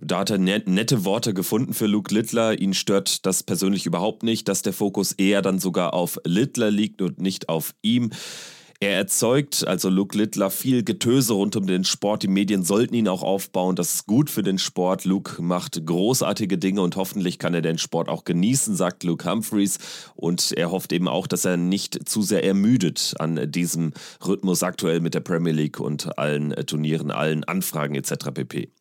[0.00, 2.58] Da hat er nette Worte gefunden für Luke Littler.
[2.58, 7.02] Ihn stört das persönlich überhaupt nicht, dass der Fokus eher dann sogar auf Littler liegt
[7.02, 8.10] und nicht auf ihm.
[8.82, 12.24] Er erzeugt, also Luke Littler, viel Getöse rund um den Sport.
[12.24, 13.76] Die Medien sollten ihn auch aufbauen.
[13.76, 15.04] Das ist gut für den Sport.
[15.04, 19.78] Luke macht großartige Dinge und hoffentlich kann er den Sport auch genießen, sagt Luke Humphreys.
[20.16, 23.92] Und er hofft eben auch, dass er nicht zu sehr ermüdet an diesem
[24.26, 28.32] Rhythmus aktuell mit der Premier League und allen Turnieren, allen Anfragen etc.
[28.34, 28.72] pp.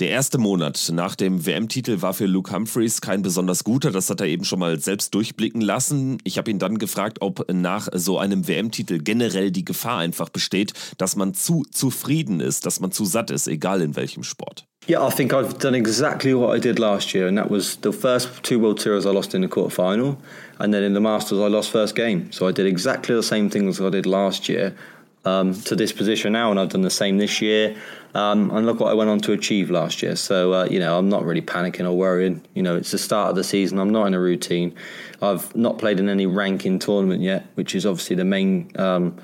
[0.00, 4.20] Der erste Monat nach dem WM-Titel war für Luke Humphreys kein besonders guter, das hat
[4.20, 6.18] er eben schon mal selbst durchblicken lassen.
[6.22, 10.72] Ich habe ihn dann gefragt, ob nach so einem WM-Titel generell die Gefahr einfach besteht,
[10.98, 14.66] dass man zu zufrieden ist, dass man zu satt ist, egal in welchem Sport.
[14.88, 17.92] Yeah, I think I've done exactly what I did last year, and that was the
[17.92, 20.16] first two World Tours I lost in the quarter final,
[20.58, 22.32] and then in the Masters I lost first game.
[22.32, 24.74] So I did exactly the same things I did last year.
[25.28, 27.76] Um, to this position now, and I've done the same this year.
[28.14, 30.16] Um, and look what I went on to achieve last year.
[30.16, 32.42] So uh, you know, I'm not really panicking or worrying.
[32.54, 33.78] You know, it's the start of the season.
[33.78, 34.74] I'm not in a routine.
[35.20, 38.70] I've not played in any ranking tournament yet, which is obviously the main.
[38.76, 39.18] Um,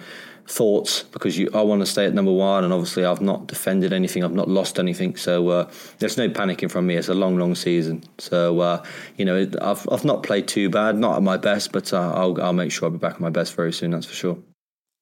[0.47, 3.95] thoughts because you, I want to stay at number one, and obviously I've not defended
[3.95, 6.97] anything, I've not lost anything, so uh, there's no panicking from me.
[6.97, 8.85] It's a long, long season, so uh,
[9.17, 12.41] you know I've I've not played too bad, not at my best, but uh, I'll
[12.43, 13.93] I'll make sure I'll be back at my best very soon.
[13.93, 14.39] That's for sure.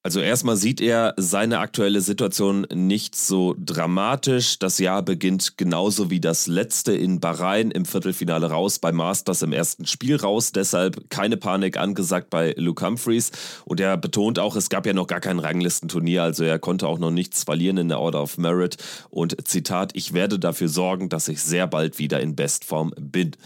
[0.05, 4.59] Also erstmal sieht er seine aktuelle Situation nicht so dramatisch.
[4.59, 9.53] Das Jahr beginnt genauso wie das letzte in Bahrain im Viertelfinale raus, bei Masters im
[9.53, 10.51] ersten Spiel raus.
[10.51, 13.31] Deshalb keine Panik angesagt bei Luke Humphreys.
[13.63, 16.99] Und er betont auch, es gab ja noch gar kein Ranglistenturnier, also er konnte auch
[16.99, 18.75] noch nichts verlieren in der Order of Merit.
[19.09, 23.37] Und Zitat, ich werde dafür sorgen, dass ich sehr bald wieder in Bestform bin.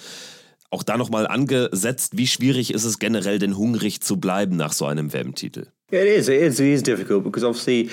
[0.72, 4.88] Auch da nochmal angesetzt, wie schwierig ist es generell denn hungrig zu bleiben nach so
[4.88, 5.68] einem WM-Titel?
[5.90, 6.28] It is.
[6.28, 6.60] It is.
[6.60, 7.90] It is difficult because obviously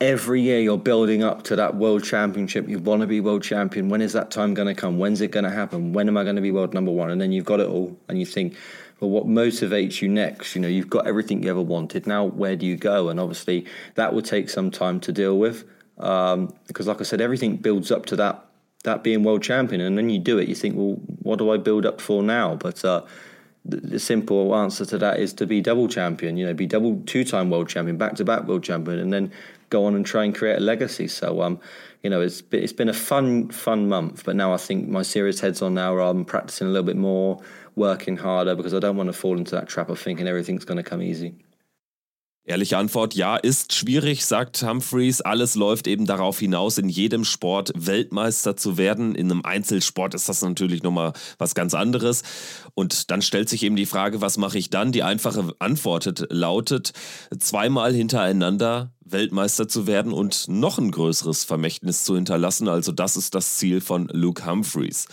[0.00, 2.68] every year you're building up to that world championship.
[2.68, 3.88] You want to be world champion.
[3.88, 4.98] When is that time going to come?
[4.98, 5.92] When's it going to happen?
[5.92, 7.08] When am I going to be world number one?
[7.08, 8.56] And then you've got it all, and you think,
[8.98, 10.56] well, what motivates you next?
[10.56, 12.08] You know, you've got everything you ever wanted.
[12.08, 13.10] Now, where do you go?
[13.10, 15.62] And obviously, that will take some time to deal with
[15.98, 18.44] um, because, like I said, everything builds up to that
[18.82, 20.48] that being world champion, and then you do it.
[20.48, 22.56] You think, well, what do I build up for now?
[22.56, 23.02] But uh,
[23.68, 26.36] the simple answer to that is to be double champion.
[26.36, 29.32] You know, be double two-time world champion, back-to-back world champion, and then
[29.70, 31.08] go on and try and create a legacy.
[31.08, 31.58] So, um,
[32.02, 34.24] you know, it's it's been a fun fun month.
[34.24, 35.98] But now I think my serious head's on now.
[35.98, 37.40] I'm practicing a little bit more,
[37.74, 40.78] working harder because I don't want to fall into that trap of thinking everything's going
[40.78, 41.34] to come easy.
[42.48, 45.20] Ehrliche Antwort, ja, ist schwierig, sagt Humphreys.
[45.20, 49.16] Alles läuft eben darauf hinaus, in jedem Sport Weltmeister zu werden.
[49.16, 52.22] In einem Einzelsport ist das natürlich nochmal was ganz anderes.
[52.74, 54.92] Und dann stellt sich eben die Frage, was mache ich dann?
[54.92, 56.92] Die einfache Antwort lautet,
[57.36, 62.68] zweimal hintereinander Weltmeister zu werden und noch ein größeres Vermächtnis zu hinterlassen.
[62.68, 65.08] Also das ist das Ziel von Luke Humphreys.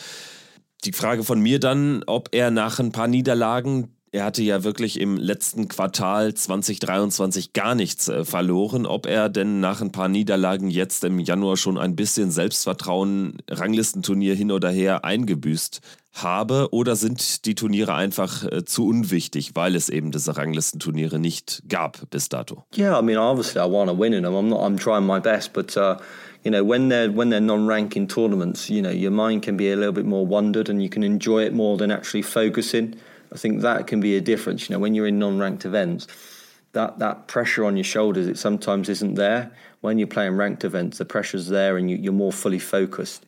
[0.83, 5.02] Die Frage von mir dann, ob er nach ein paar Niederlagen er hatte ja wirklich
[5.02, 8.86] im letzten Quartal 2023 gar nichts äh, verloren.
[8.86, 14.36] Ob er denn nach ein paar Niederlagen jetzt im Januar schon ein bisschen Selbstvertrauen, Ranglistenturnier
[14.36, 15.82] hin oder her eingebüßt
[16.13, 21.63] habe oder sind die Turniere einfach äh, zu unwichtig, weil es eben diese Ranglistenturniere nicht
[21.67, 22.65] gab bis dato?
[22.78, 24.36] Yeah, I mean obviously I want to win in them.
[24.36, 25.97] I'm not I'm trying my best, but uh,
[26.43, 29.76] you know when they're when they're non-ranking tournaments, you know your mind can be a
[29.76, 32.93] little bit more wondered and you can enjoy it more than actually focusing.
[33.33, 34.69] I think that can be a difference.
[34.69, 36.07] You know, when you're in non-ranked events,
[36.73, 39.51] that that pressure on your shoulders it sometimes isn't there.
[39.81, 43.25] When you're playing ranked events, the pressure's there and you, are more fully focused.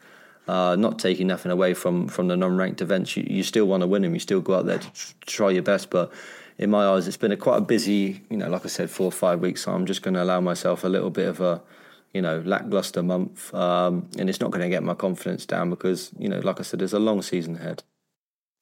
[0.48, 3.88] Uh, not taking nothing away from from the non-ranked events, you, you still want to
[3.88, 4.14] win them.
[4.14, 4.90] You still go out there to
[5.26, 6.12] try your best, but
[6.58, 9.08] in my eyes, it's been a quite a busy, you know, like I said, four
[9.08, 9.64] or five weeks.
[9.64, 11.62] So I'm just going to allow myself a little bit of a,
[12.14, 16.12] you know, lackluster month, um, and it's not going to get my confidence down because,
[16.20, 17.84] you know, like I said, there's a long season ahead.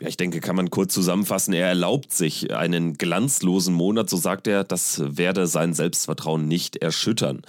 [0.04, 1.54] Ja, ich denke, kann man kurz zusammenfassen.
[1.54, 7.42] Er erlaubt sich einen glanzlosen Monat, so sagt er, das werde sein Selbstvertrauen nicht erschüttern.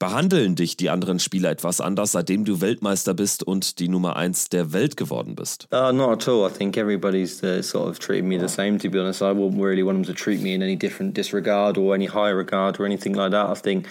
[0.00, 4.48] Behandeln dich die anderen Spieler etwas anders, seitdem du Weltmeister bist und die Nummer eins
[4.48, 5.68] der Welt geworden bist?
[5.72, 6.44] Uh, not at all.
[6.44, 8.78] I think everybody's uh, sort of treating me the same.
[8.80, 11.78] To be honest, I wouldn't really want them to treat me in any different disregard
[11.78, 13.48] or any higher regard or anything like that.
[13.48, 13.86] I think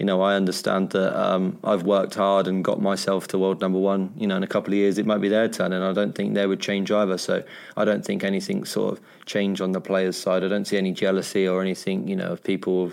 [0.00, 3.78] you know, I understand that um, I've worked hard and got myself to world number
[3.78, 4.14] one.
[4.16, 6.14] You know, in a couple of years, it might be their turn, and I don't
[6.14, 7.18] think they would change either.
[7.18, 7.44] So
[7.76, 10.42] I don't think anything sort of change on the players' side.
[10.42, 12.92] I don't see any jealousy or anything, you know, of people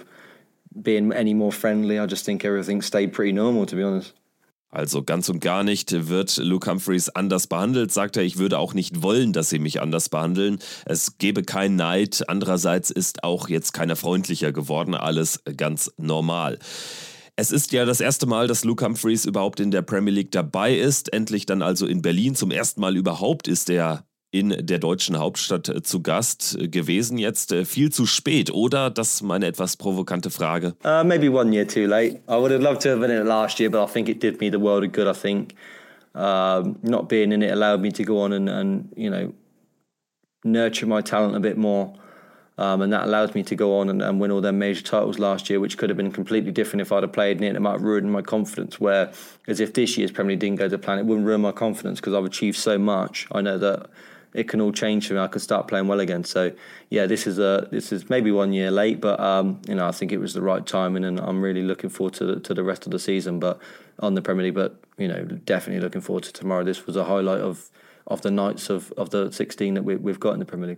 [0.82, 1.98] being any more friendly.
[1.98, 4.12] I just think everything stayed pretty normal, to be honest.
[4.78, 8.22] Also ganz und gar nicht wird Luke Humphreys anders behandelt, sagt er.
[8.22, 10.60] Ich würde auch nicht wollen, dass sie mich anders behandeln.
[10.86, 12.30] Es gebe keinen Neid.
[12.30, 14.94] Andererseits ist auch jetzt keiner freundlicher geworden.
[14.94, 16.60] Alles ganz normal.
[17.36, 20.76] Es ist ja das erste Mal, dass Luke Humphreys überhaupt in der Premier League dabei
[20.76, 21.12] ist.
[21.12, 22.36] Endlich dann also in Berlin.
[22.36, 27.18] Zum ersten Mal überhaupt ist er in der deutschen Hauptstadt äh, zu Gast äh, gewesen.
[27.18, 28.90] Jetzt äh, viel zu spät, oder?
[28.90, 30.76] Das ist meine etwas provokante Frage.
[30.84, 32.22] Uh, maybe one year too late.
[32.28, 34.22] I would have loved to have been in it last year, but I think it
[34.22, 35.08] did me the world of good.
[35.08, 35.56] I think
[36.14, 39.34] um, not being in it allowed me to go on and, and you know
[40.44, 41.94] nurture my talent a bit more.
[42.60, 45.20] Um, and that allows me to go on and, and, win all their major titles
[45.20, 47.56] last year, which could have been completely different if I'd have played in it.
[47.56, 48.80] It might have ruined my confidence.
[48.80, 49.12] Where,
[49.48, 52.00] as if this year's Premier League didn't go to plan, it wouldn't ruin my confidence
[52.00, 53.28] because I've achieved so much.
[53.32, 53.92] I know that
[54.34, 55.20] it can all change for me.
[55.20, 56.24] I can start playing well again.
[56.24, 56.52] So
[56.90, 59.92] yeah, this is a this is maybe one year late, but um, you know I
[59.92, 62.64] think it was the right timing, and I'm really looking forward to the, to the
[62.64, 63.40] rest of the season.
[63.40, 63.60] But
[64.00, 66.64] on the Premier League, but you know definitely looking forward to tomorrow.
[66.64, 67.70] This was a highlight of
[68.06, 70.78] of the nights of of the 16 that we, we've got in the Premier League.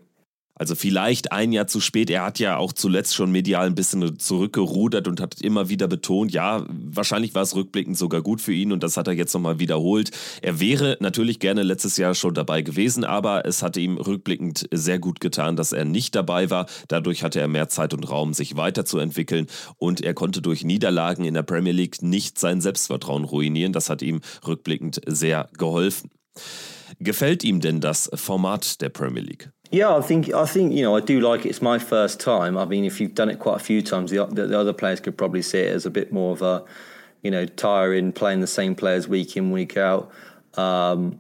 [0.60, 2.10] Also vielleicht ein Jahr zu spät.
[2.10, 6.34] Er hat ja auch zuletzt schon medial ein bisschen zurückgerudert und hat immer wieder betont,
[6.34, 9.60] ja, wahrscheinlich war es rückblickend sogar gut für ihn und das hat er jetzt nochmal
[9.60, 10.12] wiederholt.
[10.42, 15.00] Er wäre natürlich gerne letztes Jahr schon dabei gewesen, aber es hatte ihm rückblickend sehr
[15.00, 16.66] gut getan, dass er nicht dabei war.
[16.90, 21.36] Dadurch hatte er mehr Zeit und Raum, sich weiterzuentwickeln und er konnte durch Niederlagen in
[21.36, 23.72] der Premier League nicht sein Selbstvertrauen ruinieren.
[23.72, 26.10] Das hat ihm rückblickend sehr geholfen.
[27.00, 29.52] Gefällt ihm denn das Format der Premier League?
[29.72, 31.50] Yeah, I think I think you know I do like it.
[31.50, 32.58] It's my first time.
[32.58, 35.00] I mean, if you've done it quite a few times, the, the, the other players
[35.00, 36.64] could probably see it as a bit more of a,
[37.22, 40.12] you know, tiring playing the same players week in week out.
[40.56, 41.20] Um,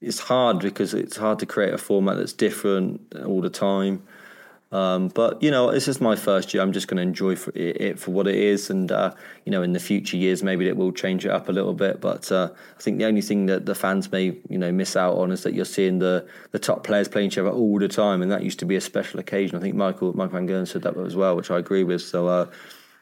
[0.00, 4.04] it's hard because it's hard to create a format that's different all the time.
[4.74, 6.60] Um, but you know, this is my first year.
[6.60, 9.62] I'm just going to enjoy for it, for what it is, and uh, you know,
[9.62, 12.00] in the future years, maybe it will change it up a little bit.
[12.00, 15.16] But uh, I think the only thing that the fans may you know miss out
[15.16, 18.20] on is that you're seeing the the top players playing each other all the time,
[18.20, 19.56] and that used to be a special occasion.
[19.56, 22.02] I think Michael Michael Van Gern said that as well, which I agree with.
[22.02, 22.50] So, uh,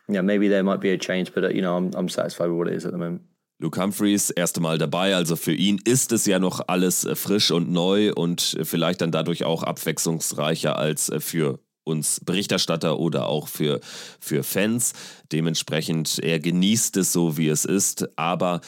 [0.09, 2.59] yeah, maybe there might be a change, but uh, you know, I'm I'm satisfied with
[2.59, 3.23] what it is at the moment.
[3.62, 7.53] Luke Humphreys, erste Mal dabei, also für ihn ist es ja noch alles äh, frisch
[7.53, 13.29] und neu und äh, vielleicht dann dadurch auch abwechslungsreicher als äh, für uns Berichterstatter oder
[13.29, 13.81] auch für,
[14.18, 14.94] für Fans.
[15.31, 18.62] Dementsprechend, er genießt es so, wie es ist, aber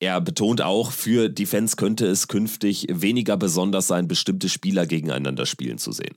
[0.00, 5.46] er betont auch, für die Fans könnte es künftig weniger besonders sein, bestimmte Spieler gegeneinander
[5.46, 6.14] spielen zu sehen.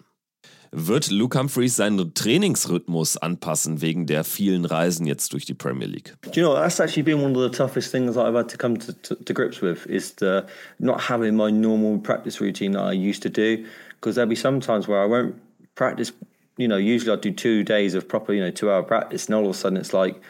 [0.72, 6.14] Wird Luke Humphreys seinen Trainingsrhythmus anpassen wegen der vielen Reisen jetzt durch die Premier League?
[6.32, 8.58] Do you know that's actually been one of the toughest things that I've had to
[8.58, 10.46] come to, to, to grips with is the,
[10.80, 14.60] not having my normal practice routine that I used to do because there'll be some
[14.60, 15.36] times where I won't
[15.76, 16.12] practice
[16.60, 19.36] you know, usually I do two days of proper, you know, two hour practice, and
[19.36, 20.22] all of a sudden it's like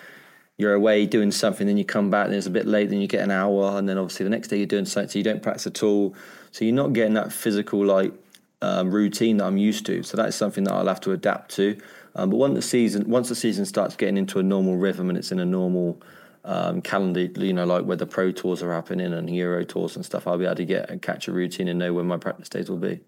[0.58, 3.08] you're away doing something, then you come back and it's a bit late, then you
[3.08, 5.42] get an hour, and then obviously the next day you're doing something, so you don't
[5.42, 6.14] practice at all.
[6.52, 8.14] So you're not getting that physical like
[8.62, 10.04] um, routine that I'm used to.
[10.04, 11.78] So that's something that I'll have to adapt to.
[12.16, 15.18] Um, but once the season once the season starts getting into a normal rhythm and
[15.18, 16.02] it's in a normal
[16.44, 20.06] um, calendar, you know, like where the pro tours are happening and Euro tours and
[20.06, 22.50] stuff, I'll be able to get and catch a routine and know when my practice
[22.50, 23.02] days will be.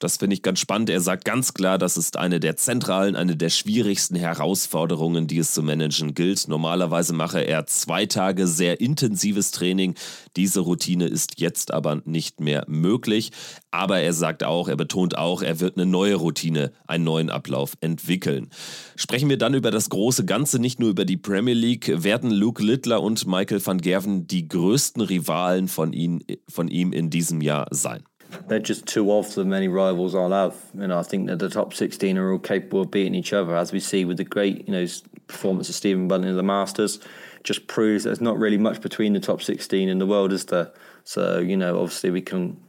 [0.00, 0.88] Das finde ich ganz spannend.
[0.88, 5.52] Er sagt ganz klar, das ist eine der zentralen, eine der schwierigsten Herausforderungen, die es
[5.52, 6.48] zu managen gilt.
[6.48, 9.94] Normalerweise mache er zwei Tage sehr intensives Training.
[10.36, 13.30] Diese Routine ist jetzt aber nicht mehr möglich.
[13.70, 17.74] Aber er sagt auch, er betont auch, er wird eine neue Routine, einen neuen Ablauf
[17.82, 18.48] entwickeln.
[18.96, 22.02] Sprechen wir dann über das große Ganze, nicht nur über die Premier League.
[22.02, 27.10] Werden Luke Littler und Michael van Gerven die größten Rivalen von, ihn, von ihm in
[27.10, 28.02] diesem Jahr sein?
[28.48, 30.56] They're just two of the many rivals I'll have.
[30.74, 33.56] You know, I think that the top 16 are all capable of beating each other,
[33.56, 34.86] as we see with the great, you know,
[35.26, 37.00] performance of Stephen Bunting in the Masters.
[37.42, 40.72] Just proves there's not really much between the top 16 in the world, is there?
[41.04, 42.60] So you know, obviously we can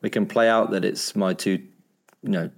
[0.00, 1.62] we can play out that it's my two,
[2.22, 2.50] you know,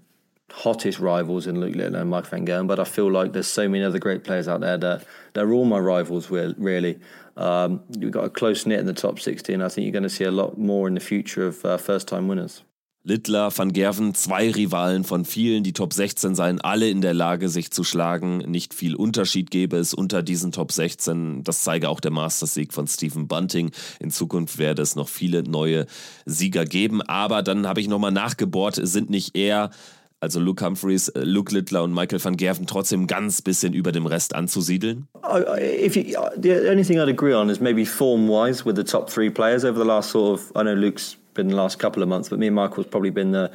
[0.51, 3.69] hottest rivals in Luke Little and Mike Van Gogh, but I feel like there's so
[3.69, 6.31] many other great players out there that they're all my rivals.
[6.31, 7.01] Really,
[7.37, 9.61] um, we've got a close knit in the top 16.
[9.61, 12.29] I think you're going to see a lot more in the future of uh, first-time
[12.29, 12.63] winners.
[13.07, 15.63] Littler, Van Gerven, zwei Rivalen von vielen.
[15.63, 18.39] Die Top 16 seien alle in der Lage, sich zu schlagen.
[18.39, 21.45] Nicht viel Unterschied gäbe es unter diesen Top 16.
[21.45, 23.73] Das zeige auch der Masters-Sieg von Stephen Bunting.
[24.01, 25.85] In Zukunft werde es noch viele neue
[26.25, 27.03] Sieger geben.
[27.03, 29.69] Aber dann habe ich nochmal nachgebohrt, sind nicht eher
[30.25, 34.07] also Luke Humphreys, äh, Luke Littler und Michael van Gerven trotzdem ganz bisschen über dem
[34.07, 35.07] Rest anzusiedeln?
[35.59, 39.31] If you, the only thing I'd agree on is maybe form-wise with the top three
[39.31, 42.29] players over the last sort of, I know Luke's been the last couple of months,
[42.29, 43.51] but me and Michael's probably been the,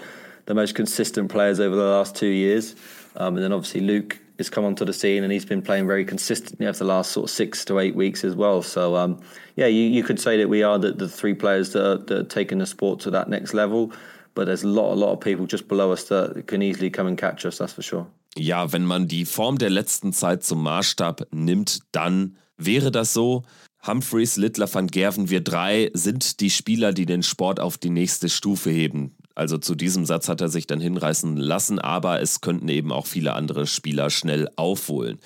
[0.46, 2.76] the most consistent players over the last two years.
[3.16, 6.06] Um, and then obviously Luke has come onto the scene and he's been playing very
[6.06, 8.62] consistently over the last sort of six to eight weeks as well.
[8.62, 9.20] So um,
[9.56, 12.18] yeah, you, you could say that we are the, the three players that are, that
[12.18, 13.92] are taking the sport to that next level.
[14.36, 17.08] But there's a lot, a lot of people just below us that can easily come
[17.08, 18.08] and catch us, that's for sure.
[18.38, 23.44] Ja, wenn man die Form der letzten Zeit zum Maßstab nimmt, dann wäre das so.
[23.86, 28.30] Humphreys, Littler, Van Gerven, wir drei sind die Spieler, die den Sport auf die nächste
[28.30, 29.16] Stufe heben.
[29.40, 33.08] Also zu diesem Satz hat er sich dann hinreißen lassen, aber es könnten eben auch
[33.08, 35.18] viele andere Spieler schnell aufholen.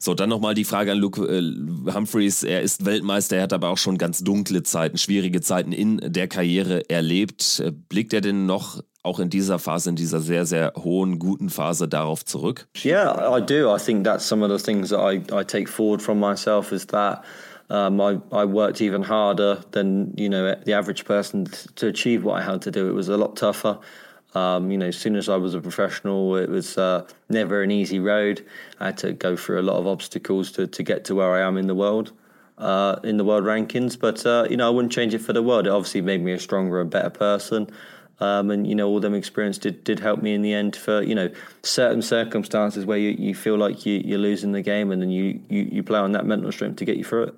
[0.00, 2.42] So, dann nochmal die Frage an Luke äh, Humphreys.
[2.42, 6.26] Er ist Weltmeister, er hat aber auch schon ganz dunkle Zeiten, schwierige Zeiten in der
[6.26, 7.62] Karriere erlebt.
[7.88, 11.86] Blickt er denn noch auch in dieser Phase, in dieser sehr, sehr hohen, guten Phase
[11.86, 12.66] darauf zurück?
[12.84, 13.72] Yeah, I do.
[13.72, 16.84] I think that's some of the things that I, I take forward from myself is
[16.88, 17.22] that
[17.70, 21.46] um, I, I worked even harder than, you know, the average person
[21.76, 22.88] to achieve what I had to do.
[22.88, 23.78] It was a lot tougher.
[24.34, 27.70] Um, you know, as soon as I was a professional, it was uh, never an
[27.70, 28.46] easy road.
[28.80, 31.46] I had to go through a lot of obstacles to, to get to where I
[31.46, 32.12] am in the world,
[32.58, 33.98] uh, in the world rankings.
[33.98, 35.66] But uh, you know, I wouldn't change it for the world.
[35.66, 37.70] It obviously made me a stronger and better person.
[38.20, 41.02] Um, and you know, all them experience did, did help me in the end for
[41.02, 41.28] you know
[41.62, 45.40] certain circumstances where you, you feel like you, you're losing the game, and then you,
[45.48, 47.34] you you play on that mental strength to get you through it.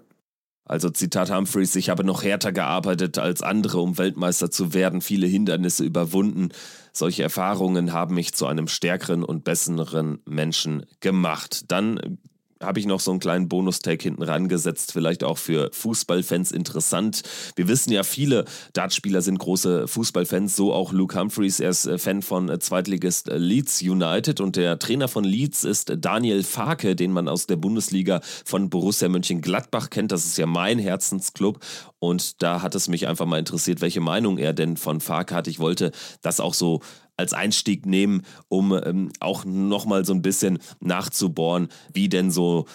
[0.67, 5.27] Also Zitat Humphreys, ich habe noch härter gearbeitet als andere, um Weltmeister zu werden, viele
[5.27, 6.51] Hindernisse überwunden.
[6.93, 11.71] Solche Erfahrungen haben mich zu einem stärkeren und besseren Menschen gemacht.
[11.71, 12.19] Dann
[12.63, 17.23] habe ich noch so einen kleinen Bonus-Tag hinten rangesetzt, vielleicht auch für Fußballfans interessant.
[17.57, 21.61] Wir wissen ja, viele Dartspieler sind große Fußballfans, so auch Luke Humphreys.
[21.61, 25.65] Er ist äh, Fan von äh, Zweitligist äh, Leeds United und der Trainer von Leeds
[25.65, 30.13] ist Daniel Farke, den man aus der Bundesliga von Borussia Mönchengladbach kennt.
[30.13, 31.59] Das ist ja mein Herzensclub
[31.99, 35.49] und da hat es mich einfach mal interessiert, welche Meinung er denn von Farke hat.
[35.49, 35.91] Ich wollte
[36.23, 36.81] das auch so
[37.17, 42.67] als Einstieg nehmen, um ähm, auch nochmal so ein bisschen nachzubohren, wie denn so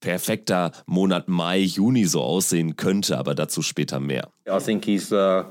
[0.00, 4.28] perfekter Monat Mai, Juni so aussehen könnte, aber dazu später mehr.
[4.46, 5.44] I think he's uh,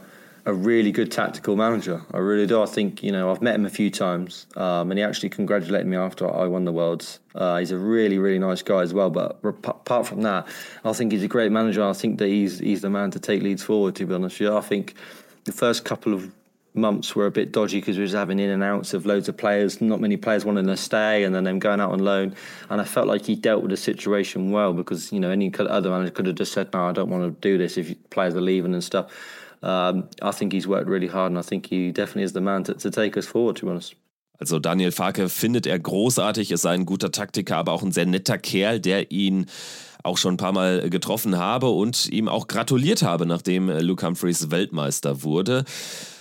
[0.45, 2.05] a really good tactical manager.
[2.13, 2.63] I really do.
[2.63, 5.87] I think, you know, I've met him a few times um, and he actually congratulated
[5.87, 7.19] me after I won the Worlds.
[7.35, 9.09] Uh, he's a really, really nice guy as well.
[9.09, 10.47] But apart from that,
[10.85, 11.83] I think he's a great manager.
[11.83, 14.39] I think that he's, he's the man to take leads forward, to be honest.
[14.39, 14.93] Yeah, I think
[15.43, 16.31] the first couple of
[16.77, 19.35] months were a bit dodgy because we was having in and outs of loads of
[19.35, 22.35] players, not many players wanting to stay, and then them going out on loan.
[22.69, 25.89] And I felt like he dealt with the situation well because you know any other
[25.89, 28.41] manager could have just said, "No, I don't want to do this." If players are
[28.41, 29.11] leaving and stuff,
[29.61, 32.63] um, I think he's worked really hard, and I think he definitely is the man
[32.65, 33.57] to, to take us forward.
[33.57, 33.95] To be honest.
[34.39, 38.37] Also Daniel Farke findet er großartig, ist ein guter Taktiker, aber auch ein sehr netter
[38.37, 39.47] Kerl, der ihn
[40.03, 44.51] auch schon ein paar Mal getroffen habe und ihm auch gratuliert habe, nachdem Luke Humphreys
[44.51, 45.65] Weltmeister wurde.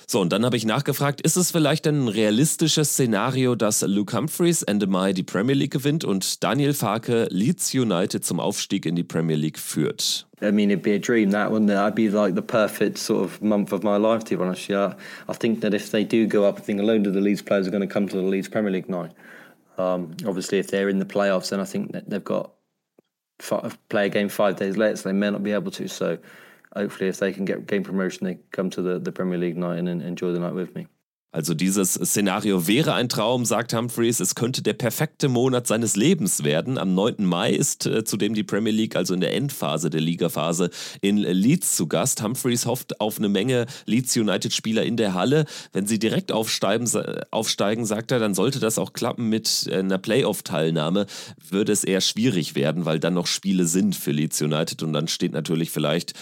[0.08, 4.62] So, und dann habe ich nachgefragt, ist es vielleicht ein realistisches Szenario, dass Luke Humphreys
[4.62, 9.02] Ende Mai die Premier League gewinnt und Daniel Farke Leeds United zum Aufstieg in die
[9.02, 10.28] Premier League führt?
[10.40, 11.76] I mean, it'd be a dream, that wouldn't it?
[11.76, 14.68] I'd be like the perfect sort of month of my life, to be honest.
[14.68, 14.94] Yeah,
[15.28, 17.42] I think that if they do go up, I think a load of the Leeds
[17.42, 19.08] players are going to come to the Leeds Premier League now.
[19.76, 22.52] Um, obviously, if they're in the playoffs, then I think that they've got
[23.40, 25.88] five, play a game five days later, so they may not be able to.
[25.88, 26.18] So
[26.76, 29.78] hopefully, if they can get game promotion, they come to the, the Premier League night
[29.78, 30.86] and enjoy the night with me.
[31.36, 34.20] Also dieses Szenario wäre ein Traum, sagt Humphreys.
[34.20, 36.78] Es könnte der perfekte Monat seines Lebens werden.
[36.78, 37.26] Am 9.
[37.26, 40.70] Mai ist äh, zudem die Premier League, also in der Endphase der Ligaphase,
[41.02, 42.22] in Leeds zu Gast.
[42.22, 45.44] Humphreys hofft auf eine Menge Leeds United-Spieler in der Halle.
[45.74, 46.88] Wenn sie direkt aufsteigen,
[47.30, 51.04] aufsteigen, sagt er, dann sollte das auch klappen mit einer Playoff-Teilnahme.
[51.50, 55.06] Würde es eher schwierig werden, weil dann noch Spiele sind für Leeds United und dann
[55.06, 56.14] steht natürlich vielleicht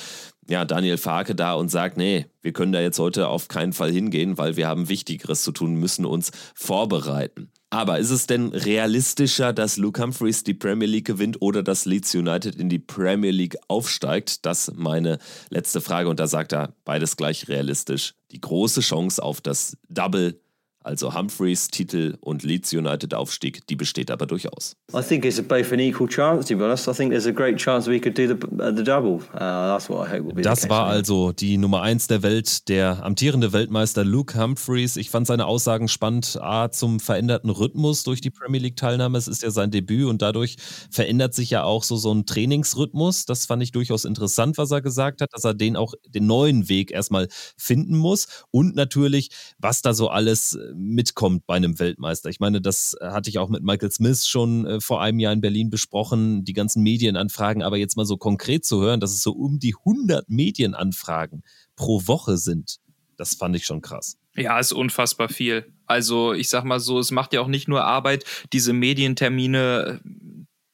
[0.48, 3.90] ja, Daniel Farke da und sagt, nee, wir können da jetzt heute auf keinen Fall
[3.90, 7.50] hingehen, weil wir haben Wichtigeres zu tun, müssen uns vorbereiten.
[7.70, 12.14] Aber ist es denn realistischer, dass Luke Humphreys die Premier League gewinnt oder dass Leeds
[12.14, 14.46] United in die Premier League aufsteigt?
[14.46, 15.18] Das ist meine
[15.50, 18.14] letzte Frage und da sagt er beides gleich realistisch.
[18.30, 20.38] Die große Chance auf das Double
[20.84, 24.76] also Humphreys Titel und Leeds United Aufstieg, die besteht aber durchaus.
[24.94, 26.86] I think it's both an equal chance, to be honest.
[26.86, 29.20] I think there's a great chance we could do the, uh, the double.
[29.32, 32.68] Uh, that's what I hope will be Das war also die Nummer 1 der Welt,
[32.68, 34.96] der amtierende Weltmeister Luke Humphreys.
[34.96, 39.16] Ich fand seine Aussagen spannend, A, zum veränderten Rhythmus durch die Premier League Teilnahme.
[39.16, 40.56] Es ist ja sein Debüt und dadurch
[40.90, 43.24] verändert sich ja auch so, so ein Trainingsrhythmus.
[43.24, 46.68] Das fand ich durchaus interessant, was er gesagt hat, dass er den auch den neuen
[46.68, 52.28] Weg erstmal finden muss und natürlich, was da so alles äh, mitkommt bei einem Weltmeister.
[52.28, 55.40] Ich meine, das hatte ich auch mit Michael Smith schon äh, vor einem Jahr in
[55.40, 59.32] Berlin besprochen, die ganzen Medienanfragen, aber jetzt mal so konkret zu hören, dass es so
[59.32, 61.42] um die 100 Medienanfragen
[61.76, 62.78] pro Woche sind,
[63.16, 64.18] das fand ich schon krass.
[64.36, 65.72] Ja, ist unfassbar viel.
[65.86, 70.08] Also ich sag mal so, es macht ja auch nicht nur Arbeit, diese Medientermine äh,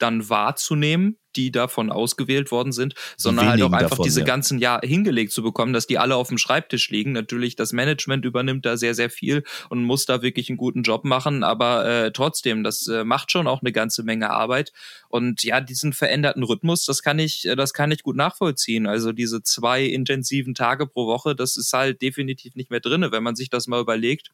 [0.03, 4.26] dann wahrzunehmen, die davon ausgewählt worden sind, sondern halt auch einfach davon, diese ja.
[4.26, 7.12] ganzen Jahr hingelegt zu bekommen, dass die alle auf dem Schreibtisch liegen.
[7.12, 11.05] Natürlich, das Management übernimmt da sehr, sehr viel und muss da wirklich einen guten Job
[11.05, 14.72] machen, aber äh, trotzdem, das äh, macht schon auch eine ganze Menge Arbeit.
[15.09, 18.86] Und ja, diesen veränderten Rhythmus, das kann ich, äh, das kann ich gut nachvollziehen.
[18.86, 23.22] Also diese zwei intensiven Tage pro Woche, das ist halt definitiv nicht mehr drinne, wenn
[23.22, 24.30] man sich das mal überlegt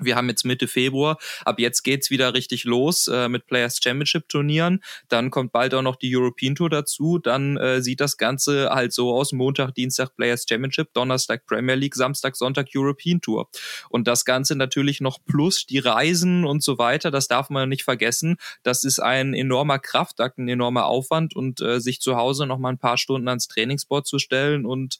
[0.00, 1.18] wir haben jetzt Mitte Februar.
[1.44, 4.82] Ab jetzt geht's wieder richtig los äh, mit Players Championship Turnieren.
[5.08, 7.18] Dann kommt bald auch noch die European Tour dazu.
[7.18, 11.94] Dann äh, sieht das Ganze halt so aus: Montag, Dienstag Players Championship, Donnerstag Premier League,
[11.94, 13.48] Samstag, Sonntag European Tour.
[13.88, 17.10] Und das Ganze natürlich noch plus die Reisen und so weiter.
[17.10, 18.36] Das darf man nicht vergessen.
[18.62, 22.70] Das ist ein enormer Kraftakt, ein enormer Aufwand und äh, sich zu Hause noch mal
[22.70, 24.98] ein paar Stunden ans Trainingsboard zu stellen und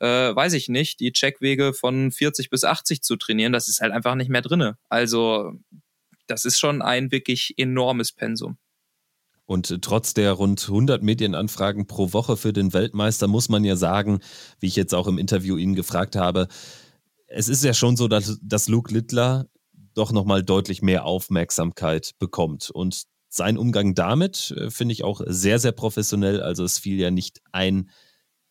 [0.00, 3.92] äh, weiß ich nicht, die Checkwege von 40 bis 80 zu trainieren, das ist halt
[3.92, 4.76] einfach nicht mehr drinne.
[4.88, 5.52] Also
[6.26, 8.58] das ist schon ein wirklich enormes Pensum.
[9.46, 14.18] Und trotz der rund 100 Medienanfragen pro Woche für den Weltmeister muss man ja sagen,
[14.58, 16.48] wie ich jetzt auch im Interview ihn gefragt habe,
[17.28, 19.46] es ist ja schon so, dass, dass Luke Littler
[19.94, 22.70] doch nochmal deutlich mehr Aufmerksamkeit bekommt.
[22.70, 26.42] Und sein Umgang damit äh, finde ich auch sehr, sehr professionell.
[26.42, 27.90] Also es fiel ja nicht ein,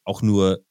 [0.04, 0.64] auch nur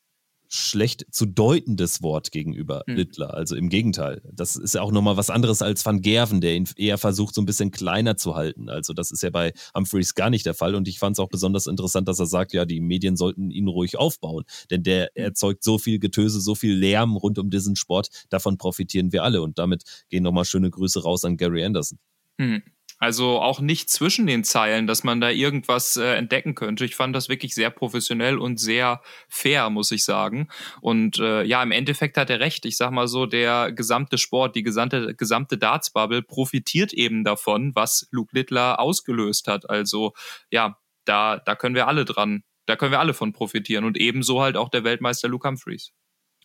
[0.55, 2.97] schlecht zu deutendes Wort gegenüber hm.
[2.97, 3.35] Littler.
[3.35, 4.23] Also im Gegenteil.
[4.33, 7.43] Das ist ja auch nochmal was anderes als Van Gerven, der ihn eher versucht, so
[7.43, 8.69] ein bisschen kleiner zu halten.
[8.69, 10.75] Also das ist ja bei Humphreys gar nicht der Fall.
[10.75, 13.69] Und ich fand es auch besonders interessant, dass er sagt, ja, die Medien sollten ihn
[13.69, 14.45] ruhig aufbauen.
[14.71, 15.25] Denn der hm.
[15.25, 18.09] erzeugt so viel Getöse, so viel Lärm rund um diesen Sport.
[18.31, 19.43] Davon profitieren wir alle.
[19.43, 21.99] Und damit gehen nochmal schöne Grüße raus an Gary Anderson.
[22.41, 22.63] Hm.
[22.99, 26.85] Also auch nicht zwischen den Zeilen, dass man da irgendwas äh, entdecken könnte.
[26.85, 30.49] Ich fand das wirklich sehr professionell und sehr fair, muss ich sagen.
[30.81, 32.65] Und äh, ja, im Endeffekt hat er recht.
[32.65, 38.07] Ich sag mal so, der gesamte Sport, die gesamte, gesamte Darts-Bubble profitiert eben davon, was
[38.11, 39.69] Luke Littler ausgelöst hat.
[39.69, 40.13] Also
[40.51, 43.85] ja, da, da können wir alle dran, da können wir alle von profitieren.
[43.85, 45.93] Und ebenso halt auch der Weltmeister Luke Humphreys.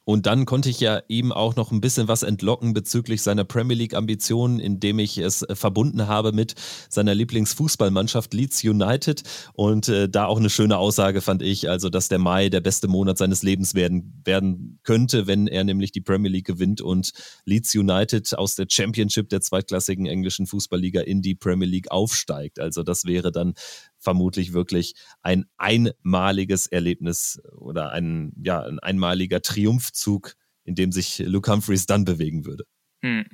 [0.10, 3.78] Und dann konnte ich ja ihm auch noch ein bisschen was entlocken bezüglich seiner Premier
[3.78, 6.56] League-Ambitionen, indem ich es äh, verbunden habe mit
[6.90, 9.22] seiner Lieblingsfußballmannschaft Leeds United.
[9.54, 12.88] Und äh, da auch eine schöne Aussage fand ich, also dass der Mai der beste
[12.88, 17.12] Monat seines Lebens werden, werden könnte, wenn er nämlich die Premier League gewinnt und
[17.46, 22.60] Leeds United aus der Championship der zweitklassigen englischen Fußballliga in die Premier League aufsteigt.
[22.60, 23.54] Also das wäre dann
[24.00, 30.34] vermutlich wirklich ein einmaliges Erlebnis oder ein, ja, ein einmaliger Triumphzug,
[30.64, 32.64] in dem sich Luke Humphreys dann bewegen würde.
[33.04, 33.26] Hm.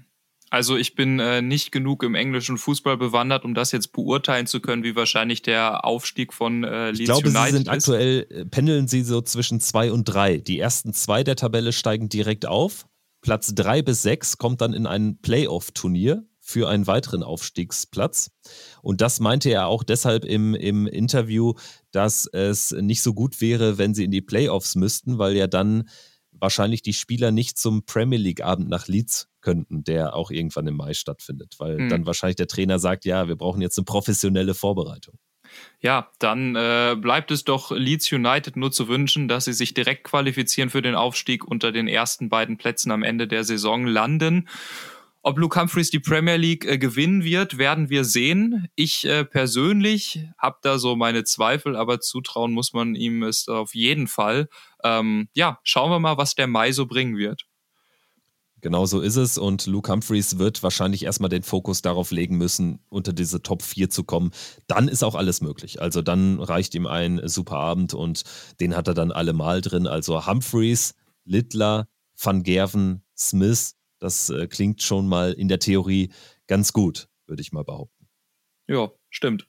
[0.52, 4.62] Also ich bin äh, nicht genug im englischen Fußball bewandert, um das jetzt beurteilen zu
[4.62, 7.74] können, wie wahrscheinlich der Aufstieg von äh, Leeds ich glaube, United sie sind ist.
[7.74, 10.38] aktuell, äh, pendeln sie so zwischen zwei und drei.
[10.38, 12.86] Die ersten zwei der Tabelle steigen direkt auf
[13.26, 18.30] Platz 3 bis 6 kommt dann in ein Playoff-Turnier für einen weiteren Aufstiegsplatz.
[18.84, 21.54] Und das meinte er auch deshalb im, im Interview,
[21.92, 25.90] dass es nicht so gut wäre, wenn sie in die Playoffs müssten, weil ja dann
[26.32, 30.94] wahrscheinlich die Spieler nicht zum Premier League-Abend nach Leeds könnten, der auch irgendwann im Mai
[30.94, 31.90] stattfindet, weil mhm.
[31.90, 35.18] dann wahrscheinlich der Trainer sagt, ja, wir brauchen jetzt eine professionelle Vorbereitung.
[35.80, 40.04] Ja, dann äh, bleibt es doch Leeds United nur zu wünschen, dass sie sich direkt
[40.04, 44.48] qualifizieren für den Aufstieg unter den ersten beiden Plätzen am Ende der Saison landen.
[45.28, 48.68] Ob Luke Humphreys die Premier League äh, gewinnen wird, werden wir sehen.
[48.76, 53.74] Ich äh, persönlich habe da so meine Zweifel, aber zutrauen muss man ihm es auf
[53.74, 54.50] jeden Fall.
[54.84, 57.48] Ähm, ja, schauen wir mal, was der Mai so bringen wird.
[58.62, 62.78] Genau so ist es und Luke Humphreys wird wahrscheinlich erstmal den Fokus darauf legen müssen,
[62.90, 64.30] unter diese Top 4 zu kommen.
[64.68, 65.82] Dann ist auch alles möglich.
[65.82, 68.26] Also dann reicht ihm ein super Abend und
[68.60, 69.88] den hat er dann allemal drin.
[69.88, 76.12] Also Humphreys, Littler, Van Gerven, Smith, das äh, klingt schon mal in der Theorie
[76.46, 78.08] ganz gut, würde ich mal behaupten.
[78.68, 79.48] Ja, stimmt.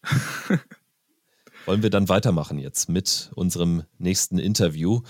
[1.67, 5.03] Wollen wir dann weitermachen jetzt mit unserem nächsten Interview.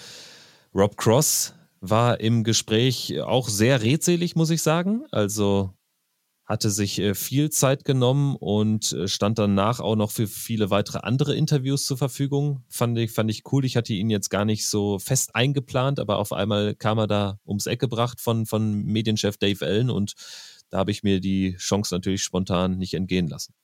[0.74, 5.04] Rob Cross war im Gespräch auch sehr redselig, muss ich sagen.
[5.12, 5.72] Also
[6.46, 10.98] hatte sich äh, viel Zeit genommen und äh, stand danach auch noch für viele weitere
[10.98, 12.62] andere Interviews zur Verfügung.
[12.68, 13.64] Fand ich, fand ich cool.
[13.64, 17.40] Ich hatte ihn jetzt gar nicht so fest eingeplant, aber auf einmal kam er da
[17.44, 20.14] ums Eck gebracht von, von Medienchef Dave Allen und
[20.70, 23.54] da habe ich mir die Chance natürlich spontan nicht entgehen lassen.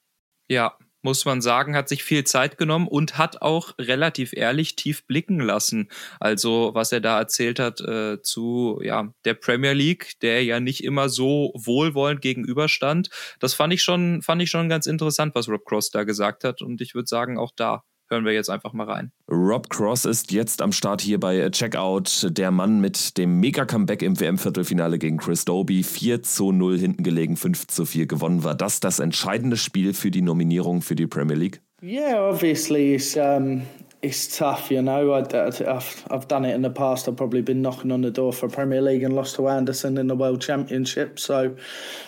[0.49, 5.07] Ja, muss man sagen, hat sich viel Zeit genommen und hat auch relativ ehrlich tief
[5.07, 5.89] blicken lassen.
[6.21, 10.85] Also was er da erzählt hat äh, zu ja der Premier League, der ja nicht
[10.85, 13.11] immer so wohlwollend gegenüberstand.
[13.41, 16.63] Das fand ich schon fand ich schon ganz interessant, was Rob Cross da gesagt hat.
[16.63, 19.11] Und ich würde sagen, auch da hören wir jetzt einfach mal rein.
[19.29, 22.29] Rob Cross ist jetzt am Start hier bei Checkout.
[22.31, 25.83] Der Mann mit dem Mega-Comeback im WM-Viertelfinale gegen Chris Doby.
[25.83, 28.45] 4 zu 0 hinten gelegen, 5 zu 4 gewonnen.
[28.45, 31.61] War das das entscheidende Spiel für die Nominierung für die Premier League?
[31.83, 33.63] Yeah, obviously it's um,
[34.03, 35.15] it's tough, you know.
[35.15, 37.09] I, I've, I've done it in the past.
[37.09, 40.07] I've probably been knocking on the door for Premier League and lost to Anderson in
[40.07, 41.19] the World Championship.
[41.19, 41.57] So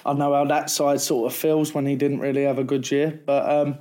[0.04, 2.88] I know how that side sort of feels when he didn't really have a good
[2.90, 3.20] year.
[3.26, 3.78] But um,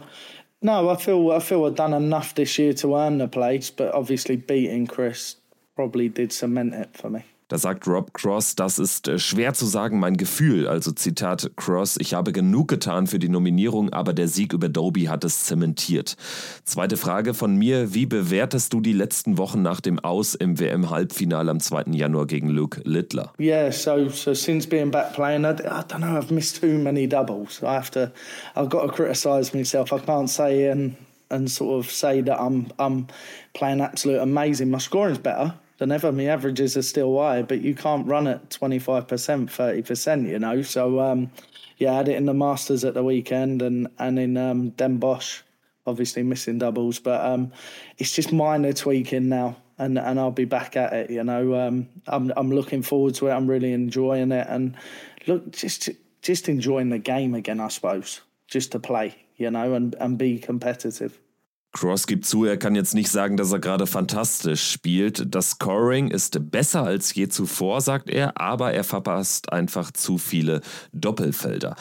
[0.66, 3.94] No, I feel I feel I've done enough this year to earn the place, but
[3.94, 5.36] obviously beating Chris
[5.76, 7.26] probably did cement it for me.
[7.50, 10.68] Da sagt Rob Cross, das ist äh, schwer zu sagen, mein Gefühl.
[10.68, 15.04] Also Zitat Cross, ich habe genug getan für die Nominierung, aber der Sieg über Doby
[15.04, 16.16] hat es zementiert.
[16.64, 21.52] Zweite Frage von mir, wie bewertest du die letzten Wochen nach dem Aus im WM-Halbfinale
[21.52, 21.92] am 2.
[21.92, 23.34] Januar gegen Luke Littler?
[23.40, 27.08] Yeah, so, so since being back playing, I, I don't know, I've missed too many
[27.08, 27.62] doubles.
[27.62, 28.12] I have to,
[28.56, 29.92] I've got to criticise myself.
[29.92, 30.96] I can't say and,
[31.30, 33.08] and sort of say that I'm, I'm
[33.54, 34.72] playing absolute amazing.
[34.72, 35.54] My scoring's better.
[35.92, 36.12] Ever.
[36.12, 40.62] My averages are still high, but you can't run at 25%, 30%, you know.
[40.62, 41.32] So, um,
[41.78, 44.98] yeah, I had it in the Masters at the weekend and, and in um, Den
[44.98, 45.42] Bosch,
[45.86, 47.00] obviously missing doubles.
[47.00, 47.52] But um,
[47.98, 49.58] it's just minor tweaking now.
[49.80, 51.56] And, and I'll be back at it, you know.
[51.56, 53.32] Um, I'm I'm looking forward to it.
[53.32, 54.78] I'm really enjoying it, and
[55.26, 55.90] look, just
[56.22, 58.22] just enjoying the game again, I suppose.
[58.48, 61.20] Just to play, you know, and, and be competitive.
[61.74, 65.34] Cross gibt zu, er kann jetzt nicht sagen, dass er gerade fantastisch spielt.
[65.34, 70.62] Das Scoring ist besser als je zuvor, sagt er, aber er verpasst einfach zu viele
[70.94, 71.76] Doppelfelder.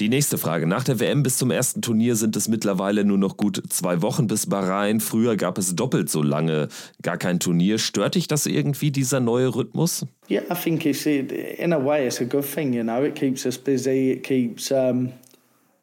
[0.00, 0.66] Die nächste Frage.
[0.66, 4.26] Nach der WM bis zum ersten Turnier sind es mittlerweile nur noch gut zwei Wochen
[4.26, 5.00] bis Bahrain.
[5.00, 6.68] Früher gab es doppelt so lange
[7.02, 7.78] gar kein Turnier.
[7.78, 10.06] Stört dich das irgendwie, dieser neue Rhythmus?
[10.30, 13.02] Yeah, I think it's in a way it's a good thing, you know.
[13.02, 14.12] It keeps us busy.
[14.12, 15.12] It keeps um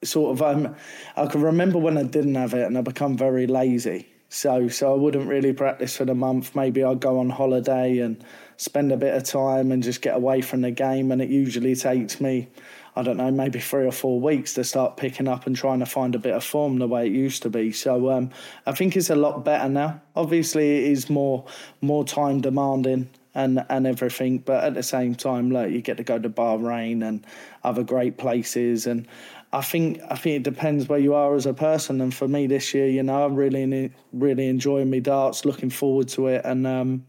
[0.03, 0.75] sort of um,
[1.15, 4.07] I can remember when I didn't have it and I become very lazy.
[4.29, 6.55] So so I wouldn't really practice for the month.
[6.55, 8.23] Maybe I'd go on holiday and
[8.57, 11.11] spend a bit of time and just get away from the game.
[11.11, 12.47] And it usually takes me,
[12.95, 15.85] I don't know, maybe three or four weeks to start picking up and trying to
[15.85, 17.71] find a bit of form the way it used to be.
[17.71, 18.31] So um,
[18.65, 20.01] I think it's a lot better now.
[20.15, 21.45] Obviously, it is more
[21.81, 24.39] more time demanding and and everything.
[24.39, 27.25] But at the same time, like you get to go to Bahrain and
[27.63, 29.07] other great places, and
[29.55, 32.01] I think I think it depends where you are as a person.
[32.01, 36.09] And for me this year, you know, I'm really really enjoying my darts, looking forward
[36.09, 37.05] to it, and um,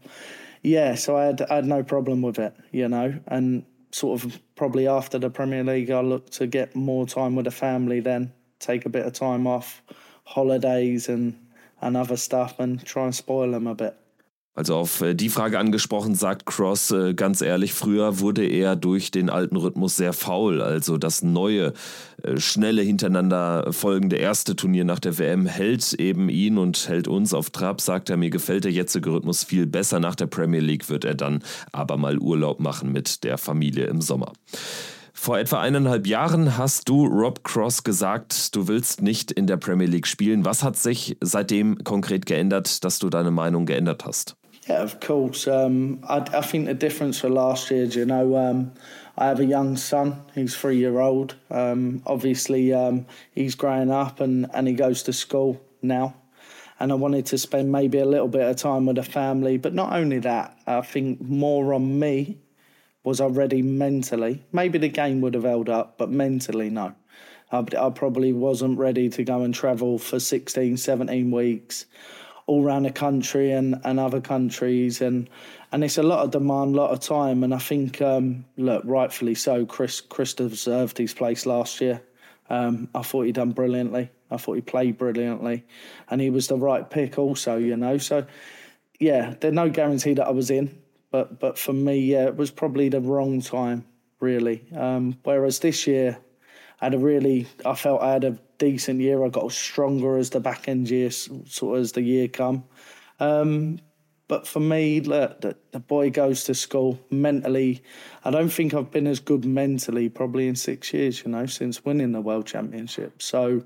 [0.63, 4.39] yeah, so I had I had no problem with it, you know, and sort of
[4.55, 8.31] probably after the Premier League, I look to get more time with the family, then
[8.59, 9.81] take a bit of time off,
[10.23, 11.35] holidays and
[11.81, 13.97] and other stuff, and try and spoil them a bit.
[14.57, 19.11] Also auf äh, die Frage angesprochen, sagt Cross äh, ganz ehrlich, früher wurde er durch
[19.11, 20.61] den alten Rhythmus sehr faul.
[20.61, 21.73] Also das neue,
[22.37, 27.49] schnelle hintereinander folgende erste Turnier nach der WM hält eben ihn und hält uns auf
[27.49, 29.99] Trab, sagt er, mir gefällt der jetzige Rhythmus viel besser.
[29.99, 34.01] Nach der Premier League wird er dann aber mal Urlaub machen mit der Familie im
[34.01, 34.33] Sommer.
[35.13, 39.87] Vor etwa eineinhalb Jahren hast du Rob Cross gesagt, du willst nicht in der Premier
[39.87, 40.45] League spielen.
[40.45, 44.35] Was hat sich seitdem konkret geändert, dass du deine Meinung geändert hast?
[44.69, 45.49] Yeah, of course.
[45.49, 48.71] Um, I, I, think the difference for last year, you know, um,
[49.17, 50.23] I have a young son.
[50.35, 51.35] He's three year old.
[51.49, 56.15] Um, obviously, um, he's growing up and, and he goes to school now.
[56.79, 59.57] And I wanted to spend maybe a little bit of time with the family.
[59.57, 62.37] But not only that, I think more on me
[63.03, 64.43] was I ready mentally.
[64.51, 66.93] Maybe the game would have held up, but mentally, no.
[67.51, 71.85] I, I probably wasn't ready to go and travel for 16, 17 weeks
[72.47, 75.29] all around the country and, and other countries and
[75.77, 78.81] and it's a lot of demand, a lot of time and I think um, look
[78.83, 82.01] rightfully so Chris Chris deserved his place last year.
[82.49, 84.09] Um, I thought he done brilliantly.
[84.31, 85.67] I thought he played brilliantly
[86.09, 87.99] and he was the right pick also, you know.
[87.99, 88.25] So
[88.99, 90.75] yeah, there's no guarantee that I was in,
[91.11, 93.85] but but for me, yeah, it was probably the wrong time,
[94.19, 94.65] really.
[94.75, 96.17] Um, whereas this year
[96.81, 99.23] I had a really I felt I had a decent year.
[99.23, 102.63] I got stronger as the back end year, sort of as the year come.
[103.19, 103.79] Um,
[104.27, 107.81] but for me, look, the, the boy goes to school mentally.
[108.25, 111.85] I don't think I've been as good mentally probably in six years, you know, since
[111.85, 113.21] winning the world championship.
[113.21, 113.63] So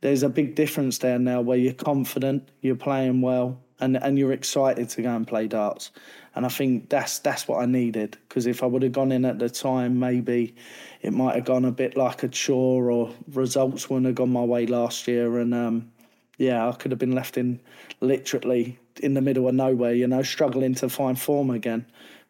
[0.00, 4.32] there's a big difference there now where you're confident, you're playing well, and, and you're
[4.32, 5.90] excited to go and play darts.
[6.34, 9.24] And I think that's that's what I needed because if I would have gone in
[9.24, 10.54] at the time, maybe
[11.02, 14.44] it might have gone a bit like a chore or results wouldn't have gone my
[14.44, 15.38] way last year.
[15.38, 15.90] And um,
[16.36, 17.60] yeah, I could have been left in
[18.00, 21.86] literally in the middle of nowhere, you know, struggling to find form again.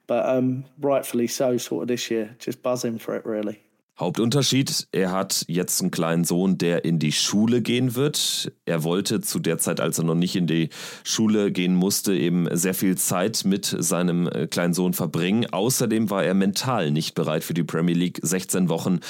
[0.06, 3.60] But um, rightfully so, sort of this year, just buzzing for it really.
[3.98, 8.52] Hauptunterschied, er hat jetzt einen kleinen Sohn, der in die Schule gehen wird.
[8.64, 10.68] Er wollte zu der Zeit, als er noch nicht in die
[11.02, 15.46] Schule gehen musste, eben sehr viel Zeit mit seinem äh, kleinen Sohn verbringen.
[15.50, 18.20] Außerdem war er mental nicht bereit für die Premier League.
[18.22, 19.00] 16 Wochen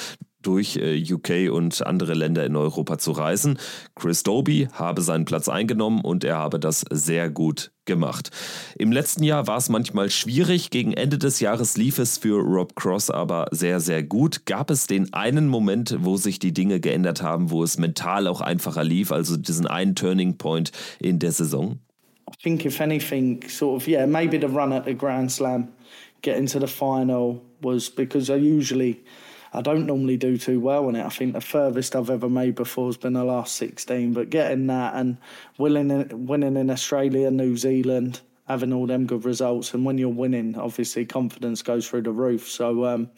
[0.41, 3.59] durch äh, UK und andere Länder in Europa zu reisen.
[3.95, 8.29] Chris Doby habe seinen Platz eingenommen und er habe das sehr gut gemacht.
[8.77, 12.75] Im letzten Jahr war es manchmal schwierig, gegen Ende des Jahres lief es für Rob
[12.75, 14.45] Cross aber sehr, sehr gut.
[14.45, 18.41] Gab es den einen Moment, wo sich die Dinge geändert haben, wo es mental auch
[18.41, 21.79] einfacher lief, also diesen einen Turning Point in der Saison?
[22.29, 25.69] I think if anything, sort of, yeah, maybe the run at the Grand Slam,
[26.21, 29.03] getting to the final was because I usually
[29.53, 31.05] I don't normally do too well in it.
[31.05, 34.67] I think the furthest I've ever made before has been the last 16, but getting
[34.67, 35.17] that and
[35.57, 40.57] winning, winning in Australia, New Zealand, having all them good results, and when you're winning,
[40.57, 42.47] obviously confidence goes through the roof.
[42.47, 43.09] So um,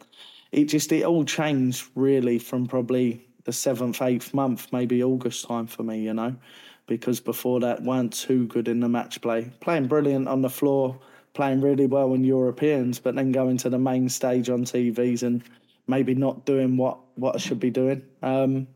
[0.51, 5.67] it just it all changed really from probably the seventh, eighth month, maybe August time
[5.67, 6.35] for me, you know,
[6.85, 10.99] because before that weren't too good in the match play, playing brilliant on the floor,
[11.33, 15.43] playing really well in Europeans, but then going to the main stage on TVs and
[15.91, 18.01] maybe not doing what what I should be doing.
[18.23, 18.67] Um,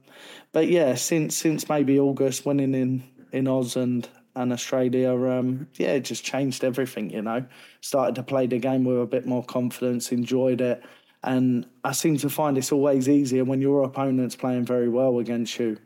[0.51, 5.93] but yeah, since since maybe August, winning in in Oz and and Australia, um, yeah,
[5.93, 7.09] it just changed everything.
[7.09, 7.45] You know,
[7.81, 10.83] started to play the game with a bit more confidence, enjoyed it,
[11.23, 15.57] and I seem to find it's always easier when your opponent's playing very well against
[15.57, 15.77] you.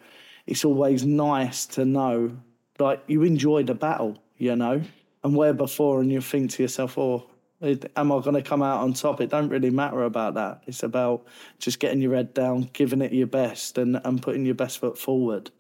[0.48, 2.38] It's always nice to know
[2.80, 4.82] like you enjoy the battle, you know,
[5.24, 7.30] and where before, and you think to yourself, oh
[7.62, 9.22] am I going to come out on top?
[9.22, 10.64] It don't really matter about that.
[10.68, 11.26] It's about
[11.60, 14.98] just getting your head down, giving it your best, and and putting your best foot
[14.98, 15.52] forward,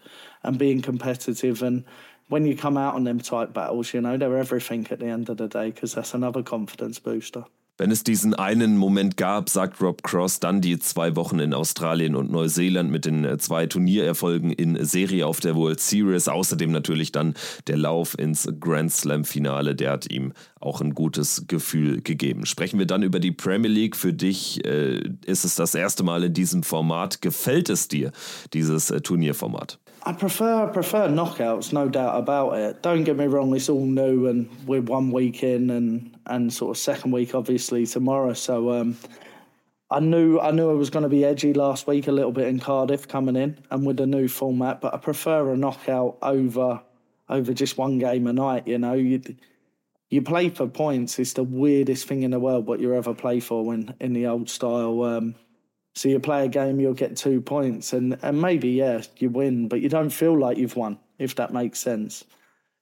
[0.43, 1.61] and being competitive.
[1.61, 1.83] And
[2.27, 5.29] when you come out on them type battles, you know they're everything at the end
[5.29, 7.45] of the day because that's another confidence booster.
[7.79, 12.17] Wenn es diesen einen Moment gab, sagt Rob Cross, dann die zwei Wochen in Australien
[12.17, 16.27] und Neuseeland mit den äh, zwei Turniererfolgen in Serie auf der World Series.
[16.27, 17.35] Außerdem natürlich dann
[17.67, 19.75] der Lauf ins Grand Slam Finale.
[19.75, 22.45] Der hat ihm auch ein gutes Gefühl gegeben.
[22.45, 23.95] Sprechen wir dann über die Premier League.
[23.95, 27.21] Für dich äh, ist es das erste Mal in diesem Format.
[27.21, 28.11] Gefällt es dir,
[28.51, 29.79] dieses äh, Turnierformat?
[30.03, 32.81] I prefer I prefer knockouts, no doubt about it.
[32.81, 36.75] Don't get me wrong, it's all new and we're one week in and and sort
[36.75, 38.33] of second week obviously tomorrow.
[38.33, 38.97] So um,
[39.91, 42.47] I knew I knew I was going to be edgy last week a little bit
[42.47, 46.81] in Cardiff coming in and with the new format, but I prefer a knockout over
[47.27, 48.67] over just one game a night.
[48.67, 49.21] You know, you
[50.09, 51.19] you play for points.
[51.19, 54.27] It's the weirdest thing in the world what you ever play for when in the
[54.27, 55.03] old style.
[55.03, 55.35] Um,
[55.99, 59.67] so you play a game, you'll get two points, and and maybe yeah, you win,
[59.67, 62.23] but you don't feel like you've won if that makes sense.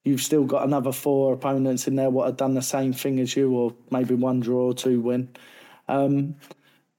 [0.04, 3.36] you've still got another four opponents in there what have done the same thing as
[3.36, 5.30] you, or maybe one draw or two win.
[5.88, 6.36] Um,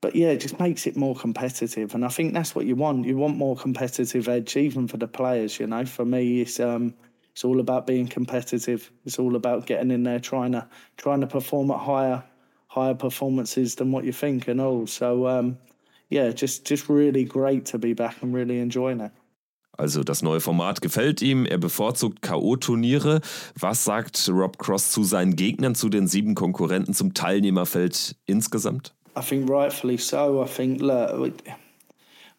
[0.00, 3.06] but yeah, it just makes it more competitive, and I think that's what you want.
[3.06, 5.60] You want more competitive edge, even for the players.
[5.60, 6.94] You know, for me, it's um,
[7.30, 8.90] it's all about being competitive.
[9.06, 10.66] It's all about getting in there, trying to
[10.96, 12.24] trying to perform at higher
[12.66, 14.88] higher performances than what you think, and all.
[14.88, 15.58] So um,
[16.10, 19.12] yeah, just just really great to be back and really enjoying it.
[19.78, 23.20] Also das neue Format gefällt ihm, er bevorzugt KO-Turniere.
[23.54, 28.92] Was sagt Rob Cross zu seinen Gegnern, zu den sieben Konkurrenten, zum Teilnehmerfeld insgesamt?
[29.16, 30.42] I think rightfully so.
[30.42, 31.32] I think look,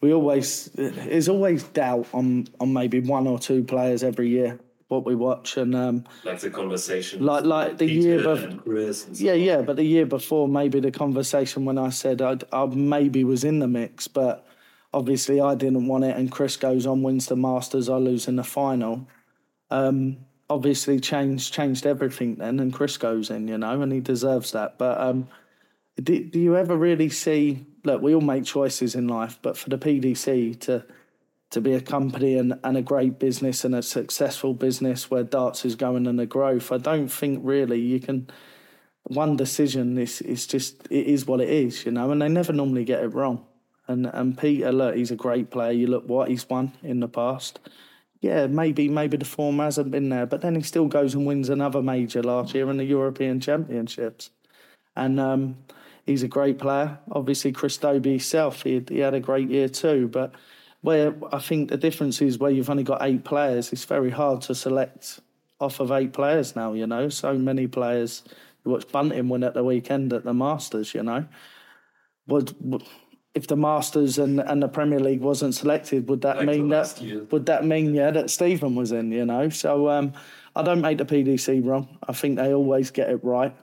[0.01, 4.59] we, always there's always doubt on on maybe one or two players every year
[4.89, 8.93] what we watch and um, like the conversation, like like the Peter year before.
[8.93, 9.39] So Yeah, on.
[9.39, 13.43] yeah, but the year before, maybe the conversation when I said I'd, I maybe was
[13.43, 14.45] in the mix, but
[14.91, 16.17] obviously I didn't want it.
[16.17, 19.07] And Chris goes on, wins the Masters, I lose in the final.
[19.69, 20.17] Um,
[20.49, 24.79] obviously, changed changed everything then, and Chris goes in, you know, and he deserves that.
[24.79, 25.29] But um,
[26.01, 27.65] do, do you ever really see?
[27.83, 30.83] Look, we all make choices in life, but for the PDC to
[31.51, 35.65] to be a company and, and a great business and a successful business where darts
[35.65, 38.29] is going and the growth, I don't think really you can.
[39.03, 42.53] One decision is is just it is what it is, you know, and they never
[42.53, 43.45] normally get it wrong.
[43.87, 45.71] And and Peter, look, he's a great player.
[45.71, 47.59] You look what he's won in the past.
[48.21, 51.49] Yeah, maybe maybe the form hasn't been there, but then he still goes and wins
[51.49, 54.29] another major last year in the European Championships.
[54.95, 55.57] And um,
[56.05, 56.99] he's a great player.
[57.11, 60.09] Obviously, Chris Dobie himself, he, he had a great year too.
[60.09, 60.33] But
[60.81, 64.41] where I think the difference is where you've only got eight players, it's very hard
[64.43, 65.19] to select
[65.59, 67.09] off of eight players now, you know.
[67.09, 68.23] So many players.
[68.63, 71.25] You watch Bunting win at the weekend at the Masters, you know.
[72.27, 72.83] Would, would
[73.35, 76.99] if the Masters and, and the Premier League wasn't selected, would that Like mean that
[77.01, 77.23] year.
[77.31, 79.49] would that mean yeah that Stephen was in, you know?
[79.49, 80.13] So um,
[80.55, 81.97] I don't make the PDC wrong.
[82.07, 83.55] I think they always get it right.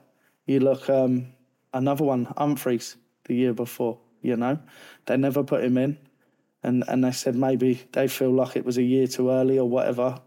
[0.45, 1.27] You look um,
[1.73, 2.95] another one, Humphreys,
[3.25, 4.57] the year before, you know,
[5.05, 5.97] they never put him in,
[6.63, 9.69] and and they said maybe they feel like it was a year too early or
[9.69, 10.19] whatever,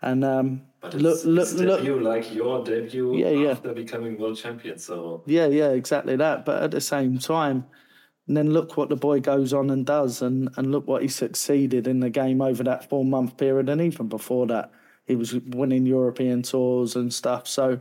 [0.00, 1.80] and um, But look it's, look it's look.
[1.80, 3.50] debut like your debut Yeah, yeah.
[3.50, 4.78] after becoming world champion.
[4.78, 6.44] So Yeah, yeah, exactly that.
[6.44, 7.66] But at the same time,
[8.28, 11.08] and then look what the boy goes on and does, and, and look what he
[11.08, 14.70] succeeded in the game over that four month period, and even before that,
[15.06, 17.48] he was winning European tours and stuff.
[17.48, 17.80] So,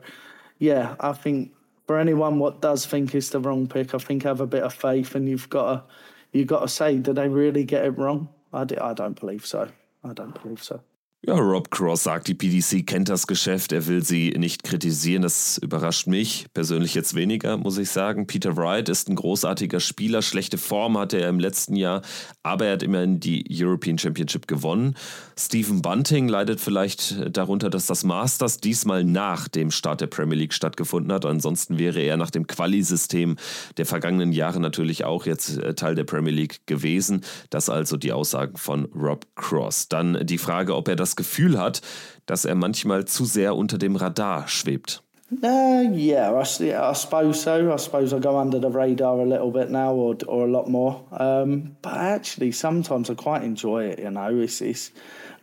[0.58, 1.54] yeah, I think
[1.86, 4.74] for anyone what does think it's the wrong pick, I think have a bit of
[4.74, 5.84] faith, and you've got to
[6.32, 8.30] you've got to say, did they really get it wrong?
[8.54, 9.70] I, di- I don't believe so.
[10.04, 10.82] I don't believe so.
[11.24, 15.60] Ja, Rob Cross sagt, die PDC kennt das Geschäft, er will sie nicht kritisieren, das
[15.60, 18.26] überrascht mich persönlich jetzt weniger, muss ich sagen.
[18.26, 22.02] Peter Wright ist ein großartiger Spieler, schlechte Form hatte er im letzten Jahr,
[22.42, 24.96] aber er hat immerhin die European Championship gewonnen.
[25.38, 30.56] Stephen Bunting leidet vielleicht darunter, dass das Masters diesmal nach dem Start der Premier League
[30.56, 33.38] stattgefunden hat, ansonsten wäre er nach dem Quali-System
[33.78, 37.22] der vergangenen Jahre natürlich auch jetzt äh, Teil der Premier League gewesen.
[37.52, 39.88] Das also die Aussagen von Rob Cross.
[39.88, 41.82] Dann die Frage, ob er das Gefühl hat,
[42.26, 45.04] dass er manchmal zu sehr unter dem Radar schwebt.
[45.42, 47.72] Uh, yeah, I, I suppose so.
[47.72, 50.70] I suppose I go under the radar a little bit now, or or a lot
[50.70, 51.06] more.
[51.12, 54.00] Um, but actually, sometimes I quite enjoy it.
[54.00, 54.92] You know, it's, it's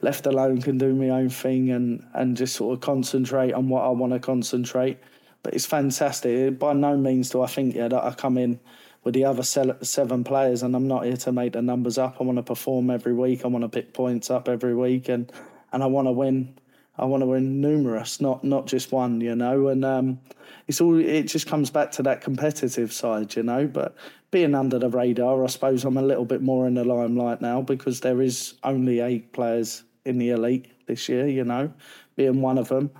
[0.02, 3.82] left alone, can do my own thing, and and just sort of concentrate on what
[3.82, 4.98] I want to concentrate.
[5.42, 6.58] But it's fantastic.
[6.58, 8.60] By no means do I think yeah that I come in
[9.04, 12.16] with the other se- seven players, and I'm not here to make the numbers up.
[12.20, 13.42] I want to perform every week.
[13.42, 15.32] I want to pick points up every week, and
[15.72, 16.58] and I want to win.
[17.00, 19.68] I want to win numerous, not not just one, you know.
[19.68, 20.18] And um,
[20.66, 23.66] it's all it just comes back to that competitive side, you know.
[23.66, 23.94] But
[24.30, 27.62] being under the radar, I suppose I'm a little bit more in the limelight now
[27.62, 31.72] because there is only eight players in the elite this year, you know,
[32.16, 32.90] being one of them.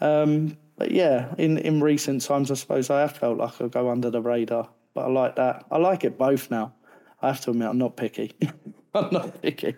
[0.00, 3.88] Um, but yeah, in in recent times, I suppose I have felt like I go
[3.88, 4.68] under the radar.
[4.94, 5.64] But I like that.
[5.70, 6.72] I like it both now.
[7.20, 8.32] I have to admit, I'm not picky.
[8.94, 9.76] I'm not picky.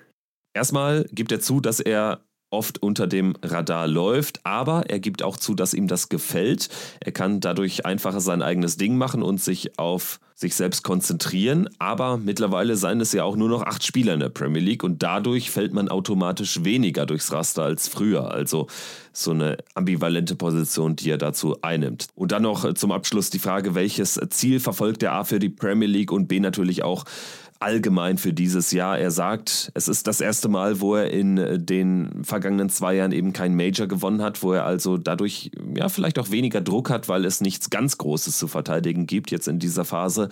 [0.54, 2.20] Erstmal gibt er zu, dass er
[2.50, 6.68] oft unter dem Radar läuft, aber er gibt auch zu, dass ihm das gefällt.
[7.00, 12.18] Er kann dadurch einfacher sein eigenes Ding machen und sich auf sich selbst konzentrieren, aber
[12.18, 15.50] mittlerweile seien es ja auch nur noch acht Spieler in der Premier League und dadurch
[15.50, 18.30] fällt man automatisch weniger durchs Raster als früher.
[18.30, 18.66] Also
[19.14, 22.08] so eine ambivalente Position, die er dazu einnimmt.
[22.14, 25.88] Und dann noch zum Abschluss die Frage, welches Ziel verfolgt er A für die Premier
[25.88, 27.04] League und B natürlich auch
[27.60, 28.98] allgemein für dieses Jahr.
[28.98, 33.12] Er sagt, es ist das erste Mal, wo er in äh, den vergangenen zwei Jahren
[33.12, 37.08] eben kein Major gewonnen hat, wo er also dadurch ja vielleicht auch weniger Druck hat,
[37.08, 40.28] weil es nichts ganz Großes zu verteidigen gibt jetzt in dieser Phase.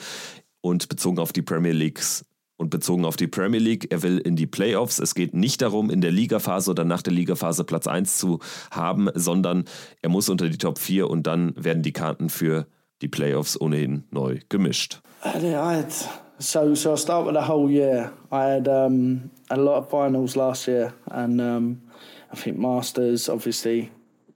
[0.60, 2.24] Und bezogen auf die Premier Leagues
[2.56, 4.98] Und bezogen auf die Premier League, er will in die Playoffs.
[4.98, 8.38] Es geht nicht darum, in der Ligaphase oder nach der Ligaphase Platz 1 zu
[8.70, 9.64] haben, sondern
[10.00, 12.66] er muss unter die Top 4 und dann werden die Karten für
[13.02, 15.02] die Playoffs ohnehin neu gemischt.
[15.24, 18.12] I had, so so I start with the whole year.
[18.30, 21.82] I had um, a lot of finals last year, and um,
[22.30, 23.90] I think Masters, obviously,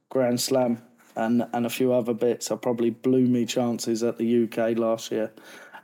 [0.09, 0.83] Grand Slam,
[1.17, 2.51] and and a few other bits.
[2.51, 5.33] I probably blew me chances at the UK last year.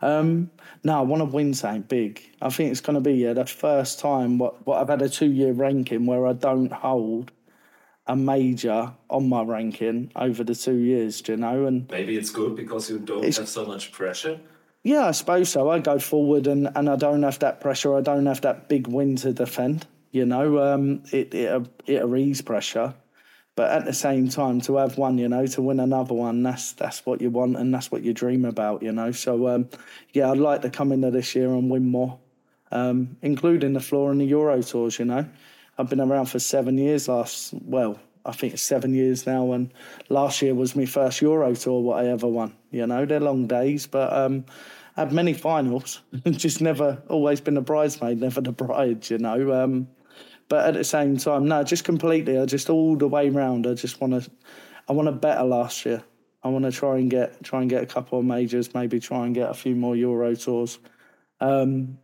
[0.03, 0.51] Um,
[0.83, 2.21] no, I want to win something big.
[2.43, 5.09] I think it's going to be yeah the first time what what I've had a
[5.09, 7.33] two year ranking where I don't hold
[8.07, 11.23] a major on my ranking over the two years.
[11.23, 11.67] Do you know?
[11.67, 14.41] And Maybe it's good because you don't have so much pressure.
[14.85, 15.71] Yeah, I suppose so.
[15.71, 17.97] I go forward and, and I don't have that pressure.
[17.97, 19.87] I don't have that big win to defend.
[20.13, 22.95] You know, um, it it it'll ease pressure,
[23.57, 26.75] but at the same time, to have one, you know, to win another one, that's
[26.75, 28.83] that's what you want and that's what you dream about.
[28.83, 29.69] You know, so um,
[30.13, 32.19] yeah, I'd like to come into this year and win more,
[32.71, 34.99] um, including the floor and the Euro tours.
[34.99, 35.27] You know,
[35.79, 37.09] I've been around for seven years.
[37.09, 39.73] Last well, I think it's seven years now, and
[40.09, 42.55] last year was my first Euro tour what I ever won.
[42.71, 44.47] You know, they're long days, but um,
[44.97, 46.01] I had many finals.
[46.31, 49.09] Just never, always been a bridesmaid, never the bride.
[49.11, 49.53] You know.
[49.53, 49.89] Um,
[50.49, 52.39] but at the same time, no, just completely.
[52.39, 53.67] I just all the way round.
[53.67, 54.31] I just want to,
[54.89, 56.05] I want to better last year.
[56.43, 59.25] I want to try and get try and get a couple of majors, maybe try
[59.25, 60.79] and get a few more Euro tours,
[61.41, 61.99] um,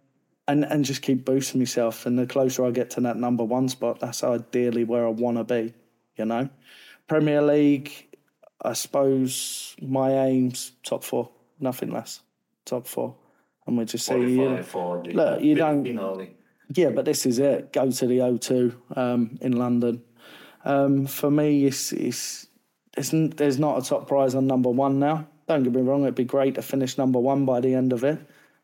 [0.48, 2.06] and and just keep boosting myself.
[2.06, 5.36] And the closer I get to that number one spot, that's ideally where I want
[5.36, 5.74] to be.
[6.20, 6.48] You know,
[7.08, 7.90] Premier League.
[8.62, 12.20] I suppose my aims top four, nothing less,
[12.66, 13.14] top four,
[13.66, 14.14] and we just see.
[14.20, 16.36] You know, for the Look, you don't- finale.
[16.74, 17.72] yeah, but this is it.
[17.72, 20.02] Go to the O2 um, in London.
[20.66, 22.48] Um, for me, it's, it's,
[22.98, 25.26] it's, there's not a top prize on number one now.
[25.48, 28.04] Don't get me wrong, it'd be great to finish number one by the end of
[28.04, 28.18] it,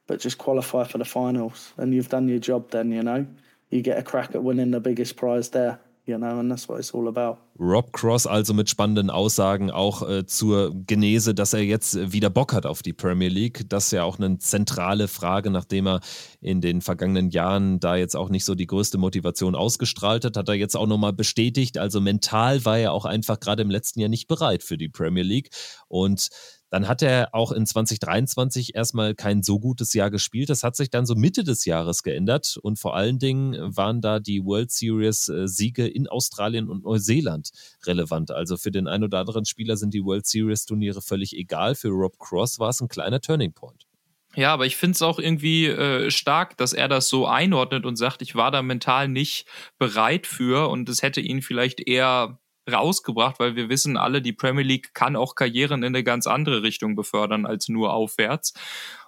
[0.07, 1.73] but just qualify for the finals.
[1.79, 3.27] And you've done your job then, you know.
[3.71, 6.79] You get a crack at winning the biggest prize there, you know, and that's what
[6.79, 7.39] it's all about.
[7.59, 12.53] Rob Cross also mit spannenden Aussagen auch äh, zur Genese, dass er jetzt wieder Bock
[12.53, 13.69] hat auf die Premier League.
[13.69, 16.01] Das ist ja auch eine zentrale Frage, nachdem er
[16.41, 20.49] in den vergangenen Jahren da jetzt auch nicht so die größte Motivation ausgestrahlt hat, hat
[20.49, 21.79] er jetzt auch nochmal bestätigt.
[21.79, 25.25] Also mental war er auch einfach gerade im letzten Jahr nicht bereit für die Premier
[25.25, 25.51] League.
[25.89, 26.29] Und
[26.77, 30.51] dann hat er auch in 2023 erstmal kein so gutes Jahr gespielt.
[30.51, 34.21] Das hat sich dann so Mitte des Jahres geändert und vor allen Dingen waren da
[34.21, 37.49] die World Series äh, Siege in Australien und Neuseeland
[37.87, 38.31] relevant.
[38.31, 41.77] Also für den einen oder anderen Spieler sind die World Series Turniere völlig egal.
[41.77, 43.87] Für Rob Cross war es ein kleiner Turning Point.
[44.35, 47.97] Ja, aber ich finde es auch irgendwie äh, stark, dass er das so einordnet und
[47.97, 49.47] sagt, ich war da mental nicht
[49.79, 52.39] bereit für und es hätte ihn vielleicht eher
[52.71, 56.63] rausgebracht, weil wir wissen alle, die Premier League kann auch Karrieren in eine ganz andere
[56.63, 58.55] Richtung befördern als nur aufwärts.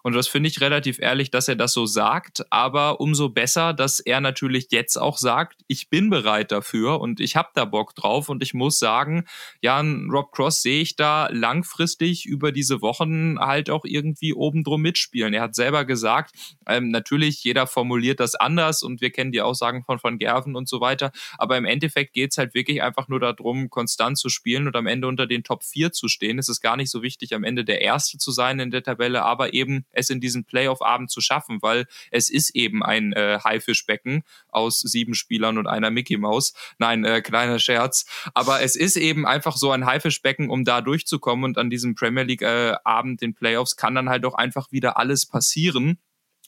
[0.02, 4.00] Und das finde ich relativ ehrlich, dass er das so sagt, aber umso besser, dass
[4.00, 8.28] er natürlich jetzt auch sagt, ich bin bereit dafür und ich habe da Bock drauf
[8.28, 9.24] und ich muss sagen,
[9.60, 14.82] ja, Rob Cross sehe ich da langfristig über diese Wochen halt auch irgendwie oben drum
[14.82, 15.34] mitspielen.
[15.34, 16.32] Er hat selber gesagt,
[16.66, 20.68] ähm, natürlich, jeder formuliert das anders und wir kennen die Aussagen von Van Gerven und
[20.68, 24.66] so weiter, aber im Endeffekt geht es halt wirklich einfach nur darum, konstant zu spielen
[24.66, 26.38] und am Ende unter den Top 4 zu stehen.
[26.38, 29.24] Es ist gar nicht so wichtig, am Ende der Erste zu sein in der Tabelle,
[29.24, 34.22] aber eben es in diesen Playoff-Abend zu schaffen, weil es ist eben ein äh, Haifischbecken
[34.48, 36.54] aus sieben Spielern und einer Mickey Maus.
[36.78, 38.06] Nein, äh, kleiner Scherz.
[38.34, 42.24] Aber es ist eben einfach so ein Haifischbecken, um da durchzukommen und an diesem Premier
[42.24, 45.98] League-Abend, den Playoffs, kann dann halt auch einfach wieder alles passieren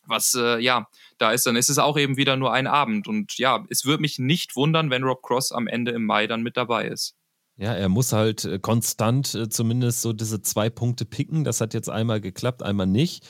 [0.07, 0.89] was äh, ja
[1.19, 3.09] da ist, dann ist es auch eben wieder nur ein Abend.
[3.09, 6.43] Und ja, es würde mich nicht wundern, wenn Rob Cross am Ende im Mai dann
[6.43, 7.17] mit dabei ist.
[7.61, 11.45] Ja, er muss halt äh, konstant äh, zumindest so diese zwei Punkte picken.
[11.45, 13.27] Das hat jetzt einmal geklappt, einmal nicht.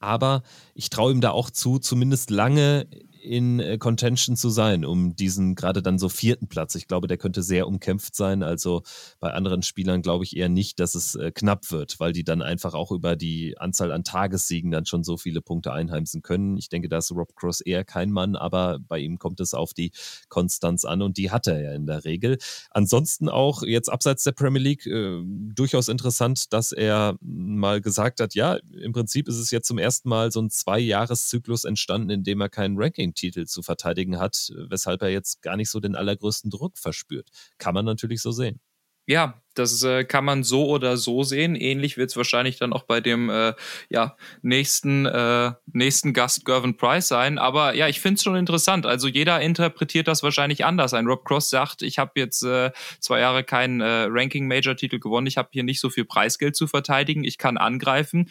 [0.00, 0.42] Aber
[0.74, 2.88] ich traue ihm da auch zu, zumindest lange
[3.28, 6.74] in äh, Contention zu sein, um diesen gerade dann so vierten Platz.
[6.74, 8.42] Ich glaube, der könnte sehr umkämpft sein.
[8.42, 8.82] Also
[9.20, 12.42] bei anderen Spielern glaube ich eher nicht, dass es äh, knapp wird, weil die dann
[12.42, 16.56] einfach auch über die Anzahl an Tagessiegen dann schon so viele Punkte einheimsen können.
[16.56, 19.74] Ich denke, da ist Rob Cross eher kein Mann, aber bei ihm kommt es auf
[19.74, 19.92] die
[20.28, 22.38] Konstanz an und die hat er ja in der Regel.
[22.70, 28.34] Ansonsten auch jetzt abseits der Premier League äh, durchaus interessant, dass er mal gesagt hat,
[28.34, 32.40] ja, im Prinzip ist es jetzt zum ersten Mal so ein Zwei-Jahres-Zyklus entstanden, in dem
[32.40, 32.78] er keinen
[33.18, 37.28] Ranking-Titel zu verteidigen hat, weshalb er jetzt gar nicht so den allergrößten Druck verspürt.
[37.58, 38.60] Kann man natürlich so sehen.
[39.06, 41.56] Ja, das äh, kann man so oder so sehen.
[41.56, 43.54] Ähnlich wird es wahrscheinlich dann auch bei dem äh,
[43.88, 47.38] ja, nächsten, äh, nächsten Gast Gervin Price sein.
[47.38, 48.84] Aber ja, ich finde es schon interessant.
[48.84, 50.92] Also jeder interpretiert das wahrscheinlich anders.
[50.92, 55.38] Ein Rob Cross sagt, ich habe jetzt äh, zwei Jahre keinen äh, Ranking-Major-Titel gewonnen, ich
[55.38, 58.28] habe hier nicht so viel Preisgeld zu verteidigen, ich kann angreifen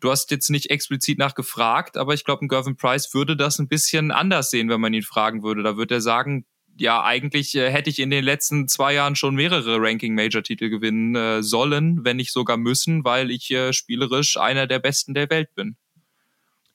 [0.00, 3.68] Du hast jetzt nicht explizit nachgefragt, aber ich glaube, ein Gervin Price würde das ein
[3.68, 5.62] bisschen anders sehen, wenn man ihn fragen würde.
[5.62, 6.46] Da würde er sagen,
[6.78, 11.42] ja, eigentlich äh, hätte ich in den letzten zwei Jahren schon mehrere Ranking-Major-Titel gewinnen äh,
[11.42, 15.76] sollen, wenn nicht sogar müssen, weil ich spielerisch einer der Besten der Welt bin.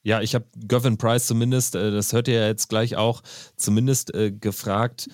[0.03, 3.23] Ja, ich habe Gavin Price zumindest, äh, das hört ihr ja jetzt gleich auch,
[3.55, 5.07] zumindest gefragt,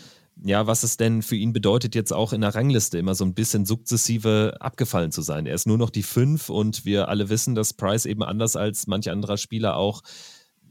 [0.43, 3.35] ja, was es denn für ihn bedeutet, jetzt auch in der Rangliste immer so ein
[3.35, 5.45] bisschen sukzessive abgefallen zu sein.
[5.45, 8.87] Er ist nur noch die fünf und wir alle wissen, dass Price eben anders als
[8.87, 10.01] manch anderer Spieler auch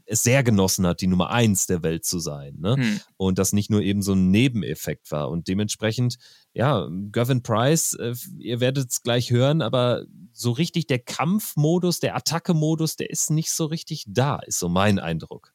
[0.05, 2.57] es sehr genossen hat, die Nummer eins der Welt zu sein.
[2.59, 2.75] Ne?
[2.75, 2.99] Hm.
[3.15, 5.29] Und das nicht nur eben so ein Nebeneffekt war.
[5.29, 6.17] Und dementsprechend,
[6.53, 10.03] ja, Gavin Price, äh, ihr werdet es gleich hören, aber
[10.33, 14.99] so richtig der Kampfmodus, der Attacke-Modus, der ist nicht so richtig da, ist so mein
[14.99, 15.53] Eindruck.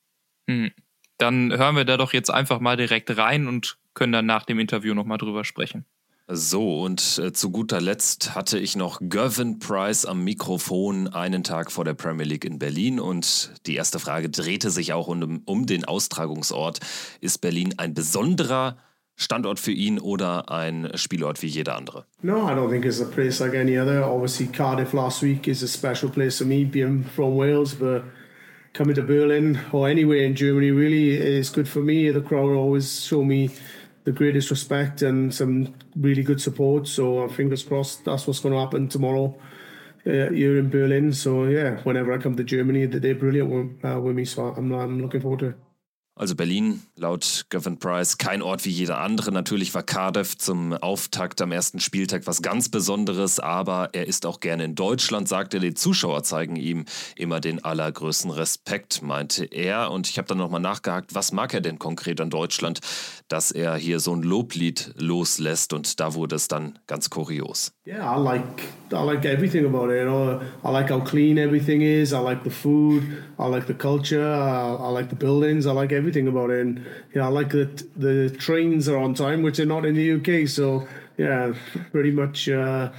[0.48, 0.70] Hm.
[1.18, 4.60] Dann hören wir da doch jetzt einfach mal direkt rein und können dann nach dem
[4.60, 5.84] Interview nochmal drüber sprechen.
[6.28, 11.70] So, und äh, zu guter Letzt hatte ich noch Gervin Price am Mikrofon einen Tag
[11.70, 15.66] vor der Premier League in Berlin und die erste Frage drehte sich auch um, um
[15.66, 16.80] den Austragungsort.
[17.20, 18.76] Ist Berlin ein besonderer
[19.14, 22.06] Standort für ihn oder ein Spielort wie jeder andere?
[22.22, 24.04] No, I don't think it's a place like any other.
[24.04, 28.02] Obviously, Cardiff last week is a special place for me, being from Wales, but
[28.74, 32.10] coming to Berlin or anywhere in Germany really is good for me.
[32.10, 33.50] The crowd always show me
[34.06, 36.86] the greatest respect and some really good support.
[36.86, 39.36] So uh, fingers crossed that's what's going to happen tomorrow
[40.06, 41.12] uh, here in Berlin.
[41.12, 44.24] So yeah, whenever I come to Germany, they're brilliant with, uh, with me.
[44.24, 45.65] So I'm, I'm looking forward to it.
[46.18, 49.32] Also Berlin, laut Gavin Price, kein Ort wie jeder andere.
[49.32, 54.40] Natürlich war Cardiff zum Auftakt am ersten Spieltag was ganz Besonderes, aber er ist auch
[54.40, 55.60] gerne in Deutschland, sagt er.
[55.60, 56.86] Die Zuschauer zeigen ihm
[57.16, 59.90] immer den allergrößten Respekt, meinte er.
[59.90, 62.80] Und ich habe dann nochmal nachgehakt, was mag er denn konkret an Deutschland,
[63.28, 67.75] dass er hier so ein Loblied loslässt und da wurde es dann ganz kurios.
[67.86, 69.98] Yeah, I like I like everything about it.
[69.98, 72.12] You know, I like how clean everything is.
[72.12, 73.22] I like the food.
[73.38, 74.26] I like the culture.
[74.26, 75.66] I, I like the buildings.
[75.66, 76.66] I like everything about it.
[76.66, 76.78] And
[77.12, 80.14] you know, I like that the trains are on time, which are not in the
[80.14, 80.48] UK.
[80.48, 81.54] So yeah,
[81.92, 82.90] pretty much uh,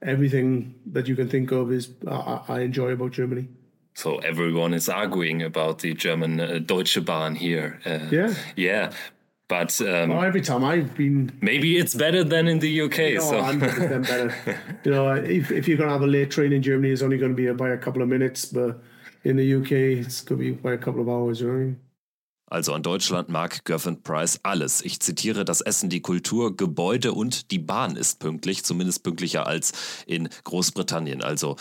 [0.00, 3.48] everything that you can think of is uh, I enjoy about Germany.
[3.94, 7.80] So everyone is arguing about the German uh, Deutsche Bahn here.
[7.84, 8.34] Uh, yeah.
[8.54, 8.92] Yeah.
[9.48, 13.14] But um, well, every time I've been, maybe it's better than in the UK.
[13.14, 14.34] No, so I'm better.
[14.84, 17.16] you know, if, if you're going to have a late train in Germany, it's only
[17.16, 18.82] going to be by a couple of minutes, but
[19.22, 19.72] in the UK,
[20.04, 21.40] it's going to be by a couple of hours.
[21.40, 21.76] You know?
[22.48, 24.80] Also an Deutschland mag Gervin Price alles.
[24.80, 29.72] Ich zitiere das Essen, die Kultur, Gebäude und die Bahn ist pünktlich, zumindest pünktlicher als
[30.06, 31.22] in Großbritannien.
[31.22, 31.56] Also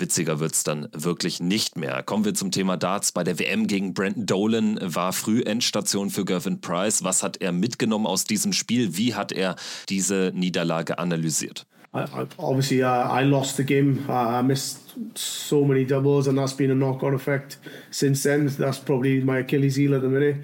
[0.00, 2.02] witziger wird es dann wirklich nicht mehr.
[2.02, 3.12] Kommen wir zum Thema Darts.
[3.12, 7.04] Bei der WM gegen Brandon Dolan war Frühendstation für Gervin Price.
[7.04, 8.96] Was hat er mitgenommen aus diesem Spiel?
[8.96, 9.56] Wie hat er
[9.88, 11.66] diese Niederlage analysiert?
[11.92, 14.04] I, I, obviously, uh, I lost the game.
[14.08, 17.58] Uh, I missed so many doubles, and that's been a knock-on effect
[17.90, 18.46] since then.
[18.46, 20.36] That's probably my Achilles heel at the minute,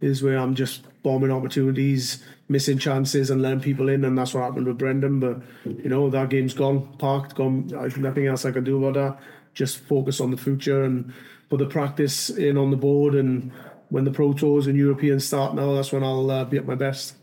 [0.00, 4.44] is where I'm just bombing opportunities, missing chances, and letting people in, and that's what
[4.44, 5.20] happened with Brendan.
[5.20, 7.68] But you know, that game's gone, parked, gone.
[7.96, 9.24] Nothing else I can do about that.
[9.54, 11.12] Just focus on the future and
[11.48, 13.14] put the practice in on the board.
[13.14, 13.52] And
[13.88, 16.74] when the Pro Tours and Europeans start now, that's when I'll uh, be at my
[16.74, 17.14] best.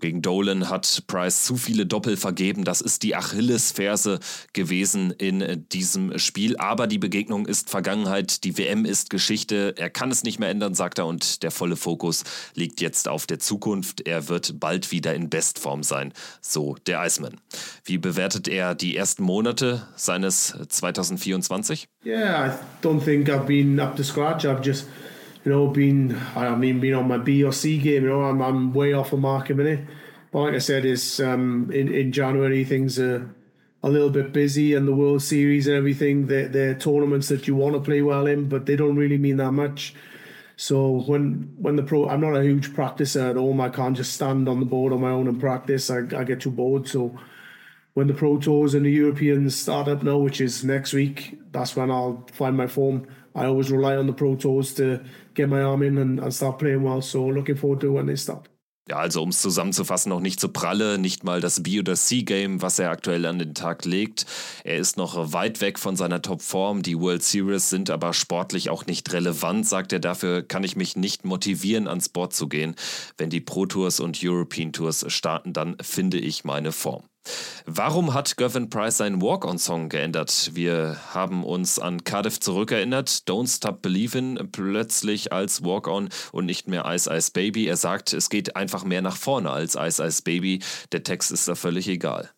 [0.00, 2.64] Gegen Dolan hat Price zu viele Doppel vergeben.
[2.64, 4.18] Das ist die Achillesferse
[4.52, 6.56] gewesen in diesem Spiel.
[6.56, 8.44] Aber die Begegnung ist Vergangenheit.
[8.44, 9.74] Die WM ist Geschichte.
[9.76, 11.06] Er kann es nicht mehr ändern, sagt er.
[11.06, 12.24] Und der volle Fokus
[12.54, 14.06] liegt jetzt auf der Zukunft.
[14.06, 16.12] Er wird bald wieder in Bestform sein.
[16.40, 17.36] So der Iceman.
[17.84, 21.88] Wie bewertet er die ersten Monate seines 2024?
[22.04, 24.44] Yeah, I don't think I've been up to scratch.
[24.46, 24.86] I've just
[25.50, 28.04] you know, been I mean, being on my B or C game.
[28.04, 29.80] You know, I'm, I'm way off a mark a minute.
[30.30, 33.34] But like I said, is um, in in January things are
[33.82, 36.28] a little bit busy, and the World Series and everything.
[36.28, 39.38] They're, they're tournaments that you want to play well in, but they don't really mean
[39.38, 39.92] that much.
[40.56, 43.60] So when when the pro, I'm not a huge practicer at home.
[43.60, 45.90] I can't just stand on the board on my own and practice.
[45.90, 46.86] I, I get too bored.
[46.86, 47.18] So
[47.94, 51.74] when the pro tours and the Europeans start up now, which is next week, that's
[51.74, 53.08] when I'll find my form.
[53.34, 55.00] I always rely on the pro tours to
[55.34, 57.00] get my arm in and, and start playing well.
[57.00, 58.48] So looking forward to when they start.
[58.90, 62.60] Ja, also um es zusammenzufassen, noch nicht zu pralle, nicht mal das B- oder C-Game,
[62.60, 64.26] was er aktuell an den Tag legt.
[64.64, 66.82] Er ist noch weit weg von seiner Topform.
[66.82, 70.00] Die World Series sind aber sportlich auch nicht relevant, sagt er.
[70.00, 72.74] Dafür kann ich mich nicht motivieren, ans Board zu gehen.
[73.16, 77.09] Wenn die Pro Tours und European Tours starten, dann finde ich meine Form.
[77.66, 80.50] Warum hat Gavin Price seinen Walk-on-Song geändert?
[80.54, 83.08] Wir haben uns an Cardiff zurückerinnert.
[83.28, 87.66] Don't Stop Believin' plötzlich als Walk-on und nicht mehr Ice Ice Baby.
[87.66, 90.60] Er sagt, es geht einfach mehr nach vorne als Ice Ice Baby.
[90.92, 92.30] Der Text ist da völlig egal.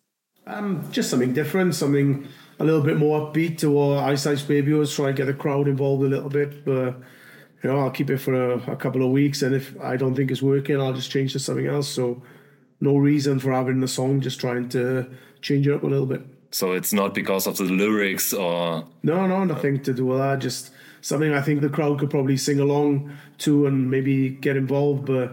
[0.44, 2.26] Um, just something different, something
[2.58, 5.34] a little bit more upbeat to uh, Ice Ice Baby was, try and get the
[5.34, 6.64] crowd involved a little bit.
[6.64, 6.96] But
[7.62, 10.16] you know, I'll keep it for a, a couple of weeks, and if I don't
[10.16, 11.88] think it's working, I'll just change to something else.
[11.88, 12.22] So
[12.82, 15.08] no reason for having the song, just trying to
[15.40, 16.22] change it up a little bit.
[16.50, 20.40] So it's not because of the lyrics or no, no, nothing to do with that.
[20.40, 20.70] Just
[21.00, 25.32] something I think the crowd could probably sing along to and maybe get involved, but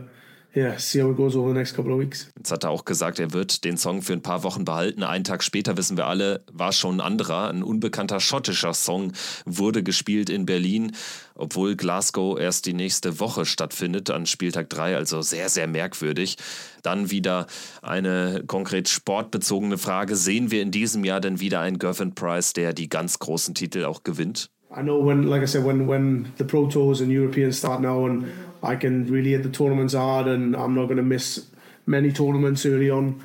[0.55, 2.29] yeah, see how it goes over the next couple of weeks.
[2.37, 5.03] Jetzt hat er auch gesagt, er wird den Song für ein paar Wochen behalten.
[5.03, 7.49] Einen Tag später, wissen wir alle, war schon ein anderer.
[7.49, 9.13] Ein unbekannter schottischer Song
[9.45, 10.95] wurde gespielt in Berlin,
[11.35, 16.37] obwohl Glasgow erst die nächste Woche stattfindet, an Spieltag 3, also sehr, sehr merkwürdig.
[16.83, 17.47] Dann wieder
[17.81, 20.15] eine konkret sportbezogene Frage.
[20.15, 23.85] Sehen wir in diesem Jahr denn wieder einen Gervin Price, der die ganz großen Titel
[23.85, 24.49] auch gewinnt?
[24.75, 28.05] I know when, like I said, when when the Pro Tours and Europeans start now,
[28.05, 31.47] and I can really hit the tournaments hard, and I'm not going to miss
[31.85, 33.21] many tournaments early on.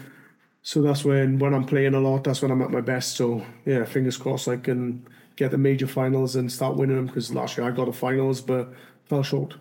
[0.63, 2.25] So that's when when I'm playing a lot.
[2.25, 3.17] That's when I'm at my best.
[3.17, 7.35] So yeah, fingers crossed I can get the major finals and start winning them because
[7.35, 8.73] last year I got the finals but
[9.05, 9.57] fell short.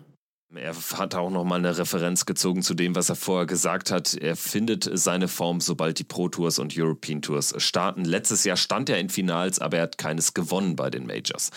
[0.56, 4.14] Er hat auch noch mal eine Referenz gezogen zu dem, was er vorher gesagt hat.
[4.14, 8.04] Er findet seine Form, sobald die Pro Tours und European Tours starten.
[8.04, 11.50] Letztes Jahr stand er in Finals, aber er hat keines gewonnen bei den Majors.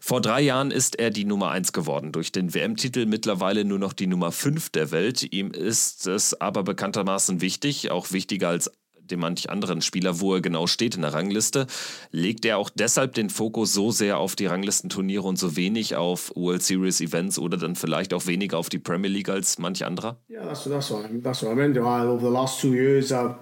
[0.00, 2.12] Vor drei Jahren ist er die Nummer eins geworden.
[2.12, 5.32] Durch den WM-Titel mittlerweile nur noch die Nummer fünf der Welt.
[5.32, 8.70] Ihm ist es aber bekanntermaßen wichtig, auch wichtiger als
[9.10, 11.66] dem manch anderen Spieler, wo er genau steht in der Rangliste.
[12.10, 16.32] Legt er auch deshalb den Fokus so sehr auf die Ranglistenturniere und so wenig auf
[16.34, 20.16] World Series Events oder dann vielleicht auch weniger auf die Premier League als manch anderer?
[20.28, 21.76] Yeah, that's, that's, what, I, that's what I meant.
[21.76, 23.34] Over the last two years, I've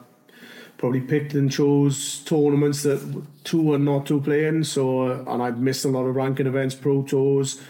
[0.78, 3.00] probably picked and chose tournaments that
[3.44, 4.64] two and not two playing.
[4.64, 7.60] So, and I've missed a lot of ranking events, pro tours.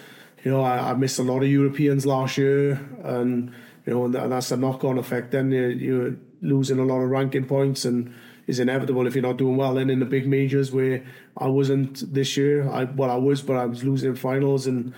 [0.45, 3.53] You know, I, I missed a lot of Europeans last year, and
[3.91, 5.33] you know, and that's a knock-on effect.
[5.33, 8.15] Then you, you losing a lot of ranking points and
[8.47, 9.79] is inevitable if you're not doing well.
[9.79, 11.05] And in the big majors where
[11.37, 14.95] I wasn't this year, I well I was, but I was losing in finals and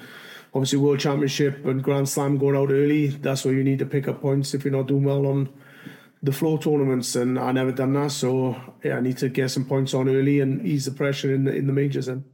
[0.55, 3.07] obviously World Championship and Grand Slam going out early.
[3.09, 5.49] That's where you need to pick up points if you're not doing well on
[6.23, 7.17] the floor tournaments.
[7.17, 10.41] And I never done that, so yeah, I need to get some points on early
[10.41, 12.07] and ease the pressure in the in the majors.
[12.07, 12.25] Then.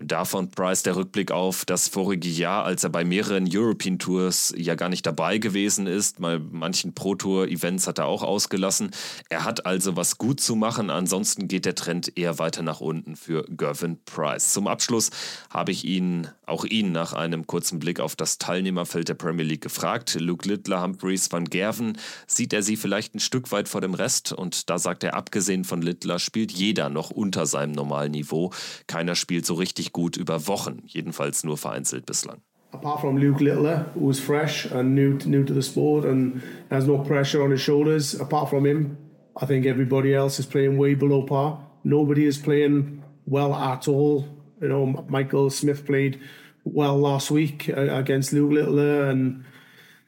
[0.00, 4.76] Davon Price der Rückblick auf das vorige Jahr, als er bei mehreren European Tours ja
[4.76, 6.20] gar nicht dabei gewesen ist.
[6.20, 8.92] Mal manchen Pro Tour Events hat er auch ausgelassen.
[9.28, 10.90] Er hat also was gut zu machen.
[10.90, 14.52] Ansonsten geht der Trend eher weiter nach unten für Gervin Price.
[14.52, 15.10] Zum Abschluss
[15.50, 19.62] habe ich ihn, auch ihn, nach einem kurzen Blick auf das Teilnehmerfeld der Premier League
[19.62, 20.16] gefragt.
[20.20, 24.32] Luke Littler, Humphreys, Van Gerven, sieht er sie vielleicht ein Stück weit vor dem Rest?
[24.32, 28.52] Und da sagt er, abgesehen von Littler spielt jeder noch unter seinem normalen Niveau.
[28.86, 32.40] Keiner spielt so richtig richtig gut über Wochen, jedenfalls nur vereinzelt bislang.
[32.72, 36.86] Apart from Luke Littler, who's fresh and new to, new to the sport and has
[36.86, 38.98] no pressure on his shoulders, apart from him,
[39.40, 41.60] I think everybody else is playing way below par.
[41.82, 44.26] Nobody is playing well at all.
[44.60, 46.20] You know, Michael Smith played
[46.64, 49.44] well last week uh, against Luke Littler, and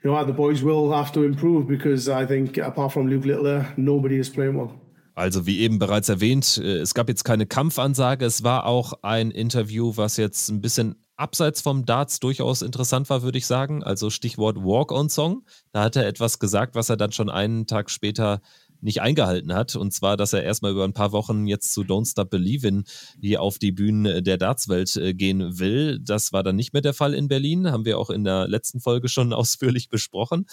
[0.03, 3.73] you know the boys will have to improve because I think apart from Luke Littler,
[3.77, 4.80] nobody is playing well.
[5.21, 9.31] Also wie eben bereits erwähnt, äh, es gab jetzt keine Kampfansage, es war auch ein
[9.31, 13.83] Interview, was jetzt ein bisschen abseits vom Darts durchaus interessant war, würde ich sagen.
[13.83, 15.45] Also Stichwort Walk-on-Song.
[15.73, 18.41] Da hat er etwas gesagt, was er dann schon einen Tag später
[18.81, 19.77] nicht eingehalten hat.
[19.77, 22.85] Und zwar, dass er erstmal über ein paar Wochen jetzt zu Don't Stop Believin'
[23.21, 25.99] hier auf die Bühnen der Dartswelt äh, gehen will.
[26.01, 28.81] Das war dann nicht mehr der Fall in Berlin, haben wir auch in der letzten
[28.81, 30.47] Folge schon ausführlich besprochen.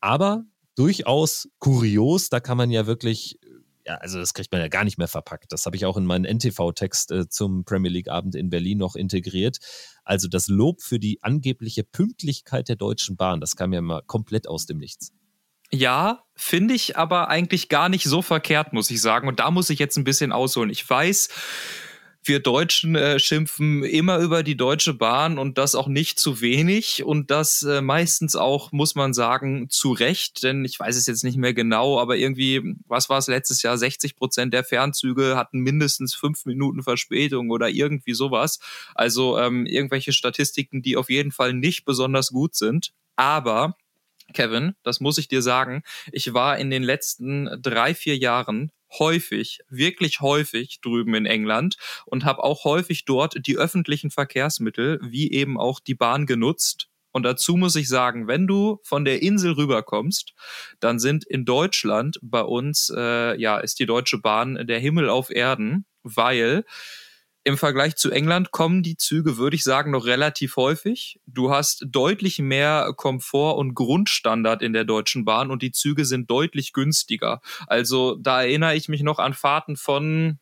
[0.00, 0.42] Aber
[0.74, 3.38] durchaus kurios, da kann man ja wirklich
[3.90, 5.52] ja, also das kriegt man ja gar nicht mehr verpackt.
[5.52, 9.58] Das habe ich auch in meinen NTV-Text äh, zum Premier League-Abend in Berlin noch integriert.
[10.04, 14.46] Also das Lob für die angebliche Pünktlichkeit der Deutschen Bahn, das kam ja mal komplett
[14.46, 15.12] aus dem Nichts.
[15.72, 19.26] Ja, finde ich aber eigentlich gar nicht so verkehrt, muss ich sagen.
[19.26, 20.70] Und da muss ich jetzt ein bisschen ausholen.
[20.70, 21.28] Ich weiß,
[22.22, 27.02] wir Deutschen äh, schimpfen immer über die Deutsche Bahn und das auch nicht zu wenig
[27.02, 31.24] und das äh, meistens auch, muss man sagen, zu Recht, denn ich weiß es jetzt
[31.24, 35.60] nicht mehr genau, aber irgendwie, was war es letztes Jahr, 60 Prozent der Fernzüge hatten
[35.60, 38.60] mindestens fünf Minuten Verspätung oder irgendwie sowas.
[38.94, 42.92] Also ähm, irgendwelche Statistiken, die auf jeden Fall nicht besonders gut sind.
[43.16, 43.76] Aber
[44.32, 45.82] Kevin, das muss ich dir sagen,
[46.12, 51.76] ich war in den letzten drei, vier Jahren häufig, wirklich häufig drüben in England
[52.06, 56.88] und habe auch häufig dort die öffentlichen Verkehrsmittel wie eben auch die Bahn genutzt.
[57.12, 60.32] Und dazu muss ich sagen, wenn du von der Insel rüberkommst,
[60.78, 65.30] dann sind in Deutschland bei uns, äh, ja, ist die Deutsche Bahn der Himmel auf
[65.30, 66.64] Erden, weil
[67.42, 71.20] im Vergleich zu England kommen die Züge, würde ich sagen, noch relativ häufig.
[71.26, 76.30] Du hast deutlich mehr Komfort und Grundstandard in der Deutschen Bahn und die Züge sind
[76.30, 77.40] deutlich günstiger.
[77.66, 80.38] Also da erinnere ich mich noch an Fahrten von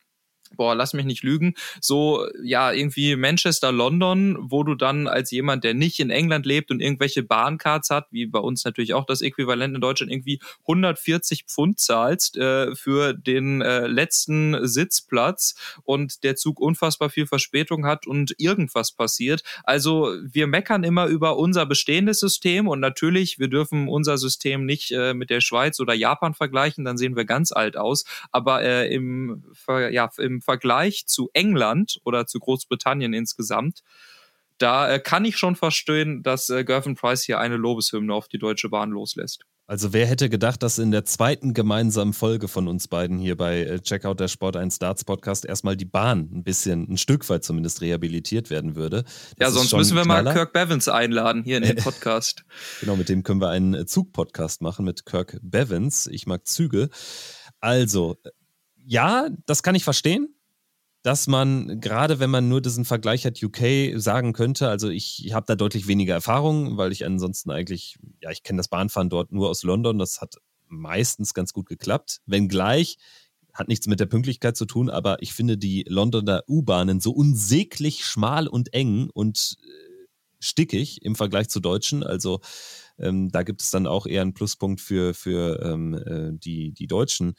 [0.55, 5.63] boah, lass mich nicht lügen, so ja irgendwie Manchester, London, wo du dann als jemand,
[5.63, 9.21] der nicht in England lebt und irgendwelche Bahncards hat, wie bei uns natürlich auch das
[9.21, 16.35] Äquivalent in Deutschland, irgendwie 140 Pfund zahlst äh, für den äh, letzten Sitzplatz und der
[16.35, 19.43] Zug unfassbar viel Verspätung hat und irgendwas passiert.
[19.63, 24.91] Also wir meckern immer über unser bestehendes System und natürlich, wir dürfen unser System nicht
[24.91, 28.05] äh, mit der Schweiz oder Japan vergleichen, dann sehen wir ganz alt aus.
[28.31, 33.81] Aber äh, im, ja, im Vergleich zu England oder zu Großbritannien insgesamt,
[34.57, 38.39] da äh, kann ich schon verstehen, dass äh, Gervin Price hier eine Lobeshymne auf die
[38.39, 39.45] Deutsche Bahn loslässt.
[39.69, 43.59] Also wer hätte gedacht, dass in der zweiten gemeinsamen Folge von uns beiden hier bei
[43.61, 47.43] äh, Checkout der Sport 1 Darts Podcast erstmal die Bahn ein bisschen, ein Stück weit
[47.43, 49.03] zumindest rehabilitiert werden würde.
[49.37, 52.45] Das ja, sonst müssen wir mal Kirk Bevins einladen hier in den Podcast.
[52.79, 56.07] genau, mit dem können wir einen Zug-Podcast machen mit Kirk Bevins.
[56.07, 56.89] Ich mag Züge.
[57.59, 58.17] Also,
[58.89, 60.35] ja, das kann ich verstehen
[61.01, 65.45] dass man, gerade wenn man nur diesen Vergleich hat, UK sagen könnte, also ich habe
[65.47, 69.49] da deutlich weniger Erfahrung, weil ich ansonsten eigentlich, ja, ich kenne das Bahnfahren dort nur
[69.49, 70.35] aus London, das hat
[70.67, 72.19] meistens ganz gut geklappt.
[72.25, 72.97] Wenngleich,
[73.53, 78.05] hat nichts mit der Pünktlichkeit zu tun, aber ich finde die Londoner U-Bahnen so unsäglich
[78.05, 80.07] schmal und eng und äh,
[80.39, 82.03] stickig im Vergleich zu deutschen.
[82.03, 82.41] Also
[82.99, 86.87] ähm, da gibt es dann auch eher einen Pluspunkt für, für ähm, äh, die, die
[86.87, 87.35] Deutschen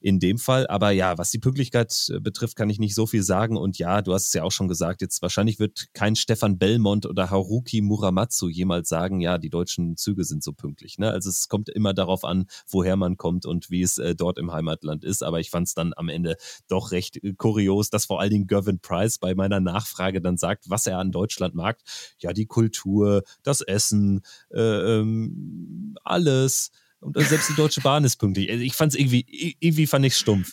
[0.00, 0.66] in dem Fall.
[0.66, 3.56] Aber ja, was die Pünktlichkeit äh, betrifft, kann ich nicht so viel sagen.
[3.56, 7.06] Und ja, du hast es ja auch schon gesagt, jetzt wahrscheinlich wird kein Stefan Belmont
[7.06, 10.98] oder Haruki Muramatsu jemals sagen, ja, die deutschen Züge sind so pünktlich.
[10.98, 11.10] Ne?
[11.10, 14.52] Also es kommt immer darauf an, woher man kommt und wie es äh, dort im
[14.52, 15.22] Heimatland ist.
[15.22, 16.36] Aber ich fand es dann am Ende
[16.68, 20.70] doch recht äh, kurios, dass vor allen Dingen Gervin Price bei meiner Nachfrage dann sagt,
[20.70, 21.78] was er an Deutschland mag.
[22.18, 26.70] Ja, die Kultur, das Essen, äh, ähm, alles.
[27.00, 28.50] Und selbst die Deutsche Bahn ist pünktlich.
[28.50, 30.52] Also ich fand es irgendwie, irgendwie fand ich stumpf.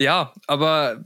[0.00, 1.02] Ja, aber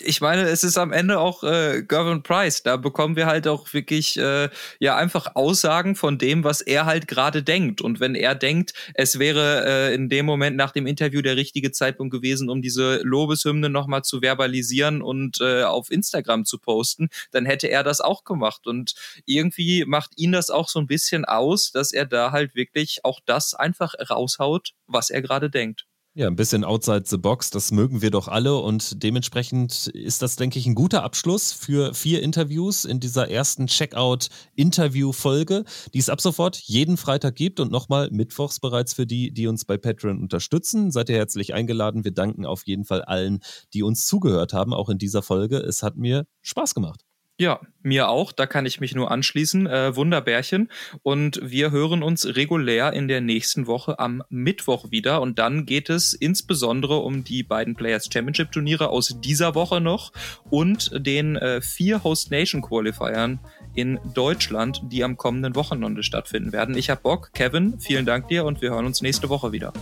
[0.00, 2.62] ich meine, es ist am Ende auch äh, Gervin Price.
[2.62, 4.48] Da bekommen wir halt auch wirklich äh,
[4.78, 7.80] ja einfach Aussagen von dem, was er halt gerade denkt.
[7.80, 11.72] Und wenn er denkt, es wäre äh, in dem Moment nach dem Interview der richtige
[11.72, 17.46] Zeitpunkt gewesen, um diese Lobeshymne nochmal zu verbalisieren und äh, auf Instagram zu posten, dann
[17.46, 18.66] hätte er das auch gemacht.
[18.66, 18.94] Und
[19.26, 23.20] irgendwie macht ihn das auch so ein bisschen aus, dass er da halt wirklich auch
[23.26, 25.86] das einfach raushaut, was er gerade denkt.
[26.18, 30.34] Ja, ein bisschen outside the box, das mögen wir doch alle und dementsprechend ist das,
[30.34, 35.62] denke ich, ein guter Abschluss für vier Interviews in dieser ersten Checkout-Interview-Folge,
[35.94, 39.64] die es ab sofort jeden Freitag gibt und nochmal mittwochs bereits für die, die uns
[39.64, 40.90] bei Patreon unterstützen.
[40.90, 42.02] Seid ihr herzlich eingeladen.
[42.02, 43.38] Wir danken auf jeden Fall allen,
[43.72, 45.58] die uns zugehört haben, auch in dieser Folge.
[45.58, 47.07] Es hat mir Spaß gemacht.
[47.40, 48.32] Ja, mir auch.
[48.32, 49.68] Da kann ich mich nur anschließen.
[49.68, 50.70] Äh, Wunderbärchen.
[51.04, 55.20] Und wir hören uns regulär in der nächsten Woche am Mittwoch wieder.
[55.20, 60.12] Und dann geht es insbesondere um die beiden Players Championship Turniere aus dieser Woche noch
[60.50, 63.38] und den äh, vier Host Nation Qualifiern
[63.74, 66.76] in Deutschland, die am kommenden Wochenende stattfinden werden.
[66.76, 67.30] Ich hab Bock.
[67.34, 69.72] Kevin, vielen Dank dir und wir hören uns nächste Woche wieder.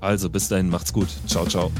[0.00, 1.08] Also bis dahin, macht's gut.
[1.28, 1.70] Ciao, ciao.